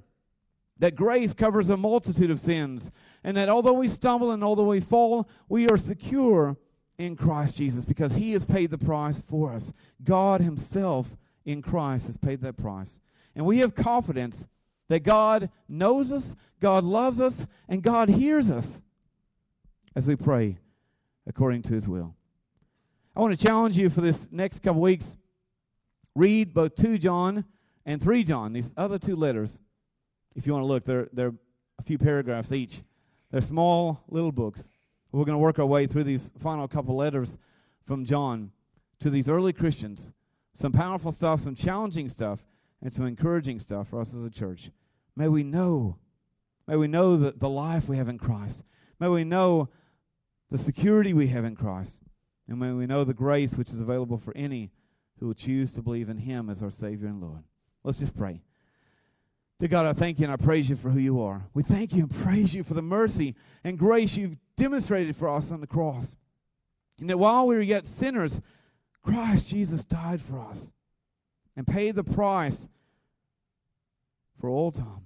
that 0.79 0.97
grace 0.97 1.35
covers 1.35 1.69
a 1.69 1.77
multitude 1.77 2.31
of 2.31 2.41
sins, 2.41 2.91
and 3.23 3.37
that 3.37 3.49
although 3.49 3.75
we 3.75 3.89
stumble 3.89 4.31
and 4.31 4.43
although 4.43 4.69
we 4.69 4.81
fall, 4.81 5.29
we 5.49 5.69
are 5.69 5.77
secure 5.77 6.57
in 6.99 7.17
Christ 7.17 7.57
Jesus 7.57 7.85
because 7.85 8.13
He 8.13 8.33
has 8.33 8.45
paid 8.45 8.71
the 8.71 8.79
price 8.79 9.23
for 9.29 9.53
us. 9.53 9.73
God 10.03 10.41
Himself 10.41 11.07
in 11.45 11.63
Christ 11.63 12.07
has 12.07 12.17
paid 12.17 12.41
that 12.43 12.57
price. 12.57 13.01
And 13.35 13.45
we 13.45 13.59
have 13.59 13.75
confidence 13.75 14.47
that 14.89 15.01
God 15.01 15.51
knows 15.69 16.13
us, 16.13 16.35
God 16.61 16.85
loves 16.85 17.21
us, 17.21 17.47
and 17.69 17.83
God 17.83 18.09
hears 18.09 18.51
us 18.51 18.81
as 19.95 20.07
we 20.07 20.17
pray 20.17 20.59
according 21.27 21.63
to 21.63 21.75
His 21.75 21.87
will. 21.87 22.15
I 23.15 23.21
want 23.21 23.39
to 23.39 23.47
challenge 23.47 23.77
you 23.77 23.91
for 23.91 24.01
this 24.01 24.29
next 24.31 24.63
couple 24.63 24.81
weeks. 24.81 25.19
Read 26.15 26.53
both 26.53 26.75
2 26.77 26.99
John 26.99 27.45
and 27.87 28.03
3 28.03 28.25
John, 28.25 28.53
these 28.53 28.73
other 28.77 28.99
two 28.99 29.17
letters. 29.17 29.59
If 30.35 30.47
you 30.47 30.53
want 30.53 30.63
to 30.63 30.67
look, 30.67 30.85
they're, 30.85 31.09
they're 31.13 31.35
a 31.79 31.83
few 31.83 31.99
paragraphs 31.99 32.53
each. 32.53 32.83
They're 33.31 33.41
small 33.41 34.03
little 34.09 34.33
books. 34.33 34.69
We're 35.13 35.25
going 35.25 35.35
to 35.35 35.39
work 35.39 35.59
our 35.59 35.67
way 35.67 35.87
through 35.87 36.05
these 36.05 36.31
final 36.39 36.69
couple 36.69 36.97
letters 36.97 37.37
from 37.87 38.05
John 38.05 38.53
to 39.01 39.11
these 39.11 39.29
early 39.29 39.53
Christians. 39.53 40.13
Some 40.55 40.73
powerful 40.73 41.13
stuff, 41.13 41.41
some 41.41 41.55
challenging 41.55 42.09
stuff, 42.09 42.41
and 42.83 42.93
some 42.93 43.07
encouraging 43.07 43.61
stuff 43.61 43.89
for 43.89 44.01
us 44.01 44.15
as 44.15 44.25
a 44.25 44.31
church. 44.31 44.71
May 45.17 45.29
we 45.29 45.43
know, 45.43 45.97
may 46.67 46.77
we 46.77 46.87
know 46.87 47.17
the, 47.17 47.33
the 47.33 47.49
life 47.49 47.89
we 47.89 47.97
have 47.97 48.09
in 48.09 48.19
Christ. 48.19 48.63
May 48.99 49.09
we 49.09 49.25
know 49.25 49.69
the 50.51 50.59
security 50.59 51.13
we 51.13 51.29
have 51.29 51.45
in 51.45 51.57
Christ. 51.57 52.01
And 52.49 52.59
may 52.59 52.73
we 52.73 52.87
know 52.87 53.05
the 53.05 53.15
grace 53.15 53.55
which 53.55 53.71
is 53.71 53.81
available 53.81 54.19
for 54.19 54.37
any 54.37 54.71
who 55.21 55.27
will 55.27 55.35
choose 55.35 55.73
to 55.73 55.83
believe 55.83 56.09
in 56.09 56.17
Him 56.17 56.49
as 56.49 56.63
our 56.63 56.71
Savior 56.71 57.07
and 57.07 57.21
Lord. 57.21 57.45
Let's 57.85 58.01
just 58.01 58.17
pray. 58.17 58.41
Dear 59.59 59.69
God, 59.69 59.85
I 59.85 59.93
thank 59.93 60.19
you 60.19 60.25
and 60.25 60.33
I 60.33 60.37
praise 60.37 60.69
you 60.69 60.77
for 60.77 60.89
who 60.89 60.99
you 60.99 61.21
are. 61.21 61.43
We 61.53 61.63
thank 61.63 61.93
you 61.93 62.05
and 62.05 62.25
praise 62.25 62.55
you 62.55 62.65
for 62.65 62.73
the 62.73 62.83
mercy 62.83 63.37
and 63.63 63.79
grace 63.79 64.17
you've 64.17 64.37
demonstrated 64.57 65.17
for 65.17 65.29
us 65.29 65.51
on 65.51 65.61
the 65.61 65.67
cross. 65.67 66.17
And 66.99 67.11
that 67.11 67.19
while 67.19 67.47
we 67.47 67.57
were 67.57 67.63
yet 67.63 67.87
sinners, 67.87 68.41
Christ 69.03 69.49
Jesus 69.49 69.85
died 69.85 70.23
for 70.23 70.41
us 70.41 70.73
and 71.57 71.67
paid 71.67 71.95
the 71.95 72.05
price 72.05 72.67
for 74.41 74.49
all 74.49 74.73
time, 74.73 75.05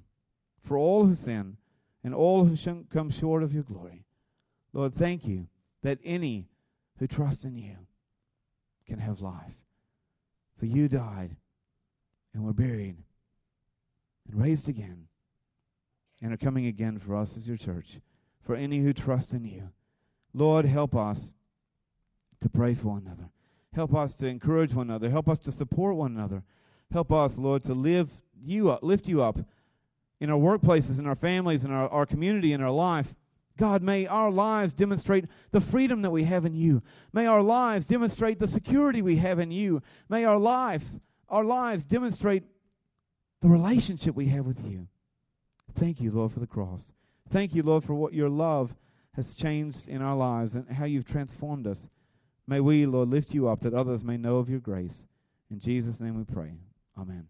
for 0.62 0.79
all 0.79 1.05
who 1.05 1.16
sin, 1.16 1.57
and 2.05 2.14
all 2.14 2.44
who 2.44 2.85
come 2.92 3.11
short 3.11 3.42
of 3.42 3.53
your 3.53 3.64
glory. 3.64 4.05
Lord, 4.72 4.94
thank 4.94 5.27
you 5.27 5.48
that 5.83 5.98
any 6.05 6.46
who 6.98 7.09
trust 7.09 7.44
in 7.44 7.57
you 7.57 7.77
can 8.87 8.98
have 9.00 9.20
life. 9.20 9.63
For 10.64 10.68
you 10.68 10.88
died 10.88 11.37
and 12.33 12.42
were 12.42 12.55
buried 12.55 12.96
and 14.27 14.40
raised 14.40 14.66
again 14.70 15.09
and 16.22 16.33
are 16.33 16.38
coming 16.38 16.64
again 16.68 16.98
for 16.98 17.16
us 17.16 17.37
as 17.37 17.46
your 17.46 17.59
church, 17.59 18.00
for 18.40 18.57
any 18.57 18.81
who 18.81 18.94
trust 18.94 19.35
in 19.35 19.44
you. 19.44 19.68
Lord, 20.33 20.64
help 20.64 20.96
us 20.96 21.35
to 22.40 22.48
pray 22.48 22.72
for 22.72 22.88
one 22.88 23.03
another. 23.05 23.29
Help 23.74 23.94
us 23.94 24.14
to 24.14 24.27
encourage 24.27 24.72
one 24.72 24.88
another. 24.88 25.11
Help 25.11 25.29
us 25.29 25.38
to 25.40 25.53
support 25.53 25.96
one 25.96 26.16
another. 26.16 26.42
Help 26.90 27.12
us, 27.12 27.37
Lord, 27.37 27.62
to 27.64 27.74
live 27.74 28.11
you 28.42 28.70
up, 28.70 28.83
lift 28.83 29.07
you 29.07 29.22
up 29.22 29.38
in 30.18 30.31
our 30.31 30.38
workplaces, 30.38 30.98
in 30.98 31.07
our 31.07 31.14
families, 31.14 31.66
in 31.66 31.72
our, 31.72 31.90
our 31.90 32.07
community, 32.07 32.55
in 32.55 32.62
our 32.62 32.70
life. 32.70 33.14
God, 33.57 33.83
may 33.83 34.07
our 34.07 34.31
lives 34.31 34.73
demonstrate 34.73 35.27
the 35.53 35.61
freedom 35.61 36.03
that 36.03 36.11
we 36.11 36.25
have 36.25 36.45
in 36.45 36.55
you. 36.55 36.83
May 37.12 37.27
our 37.27 37.43
lives 37.43 37.87
demonstrate 37.87 38.38
the 38.38 38.49
security 38.49 39.01
we 39.01 39.17
have 39.17 39.38
in 39.38 39.51
you. 39.53 39.81
May 40.09 40.25
our 40.25 40.38
lives, 40.38 40.99
our 41.29 41.45
lives 41.45 41.85
demonstrate 41.85 42.43
the 43.43 43.49
relationship 43.49 44.17
we 44.17 44.27
have 44.29 44.45
with 44.45 44.64
you. 44.64 44.88
Thank 45.79 46.01
you, 46.01 46.11
Lord, 46.11 46.33
for 46.33 46.40
the 46.40 46.47
cross. 46.47 46.93
Thank 47.31 47.55
you, 47.55 47.62
Lord, 47.62 47.85
for 47.85 47.95
what 47.95 48.12
your 48.12 48.29
love 48.29 48.75
has 49.12 49.35
changed 49.35 49.88
in 49.88 50.03
our 50.03 50.17
lives 50.17 50.55
and 50.57 50.69
how 50.69 50.85
you've 50.85 51.07
transformed 51.07 51.67
us. 51.67 51.88
May 52.47 52.61
we, 52.61 52.87
Lord, 52.87 53.09
lift 53.09 53.33
you 53.33 53.49
up 53.49 53.61
that 53.61 53.75
others 53.75 54.03
may 54.03 54.17
know 54.17 54.38
of 54.38 54.51
your 54.51 54.61
grace. 54.61 55.07
In 55.51 55.61
Jesus' 55.61 56.01
name 56.01 56.17
we 56.17 56.25
pray. 56.25 56.53
Amen. 56.99 57.27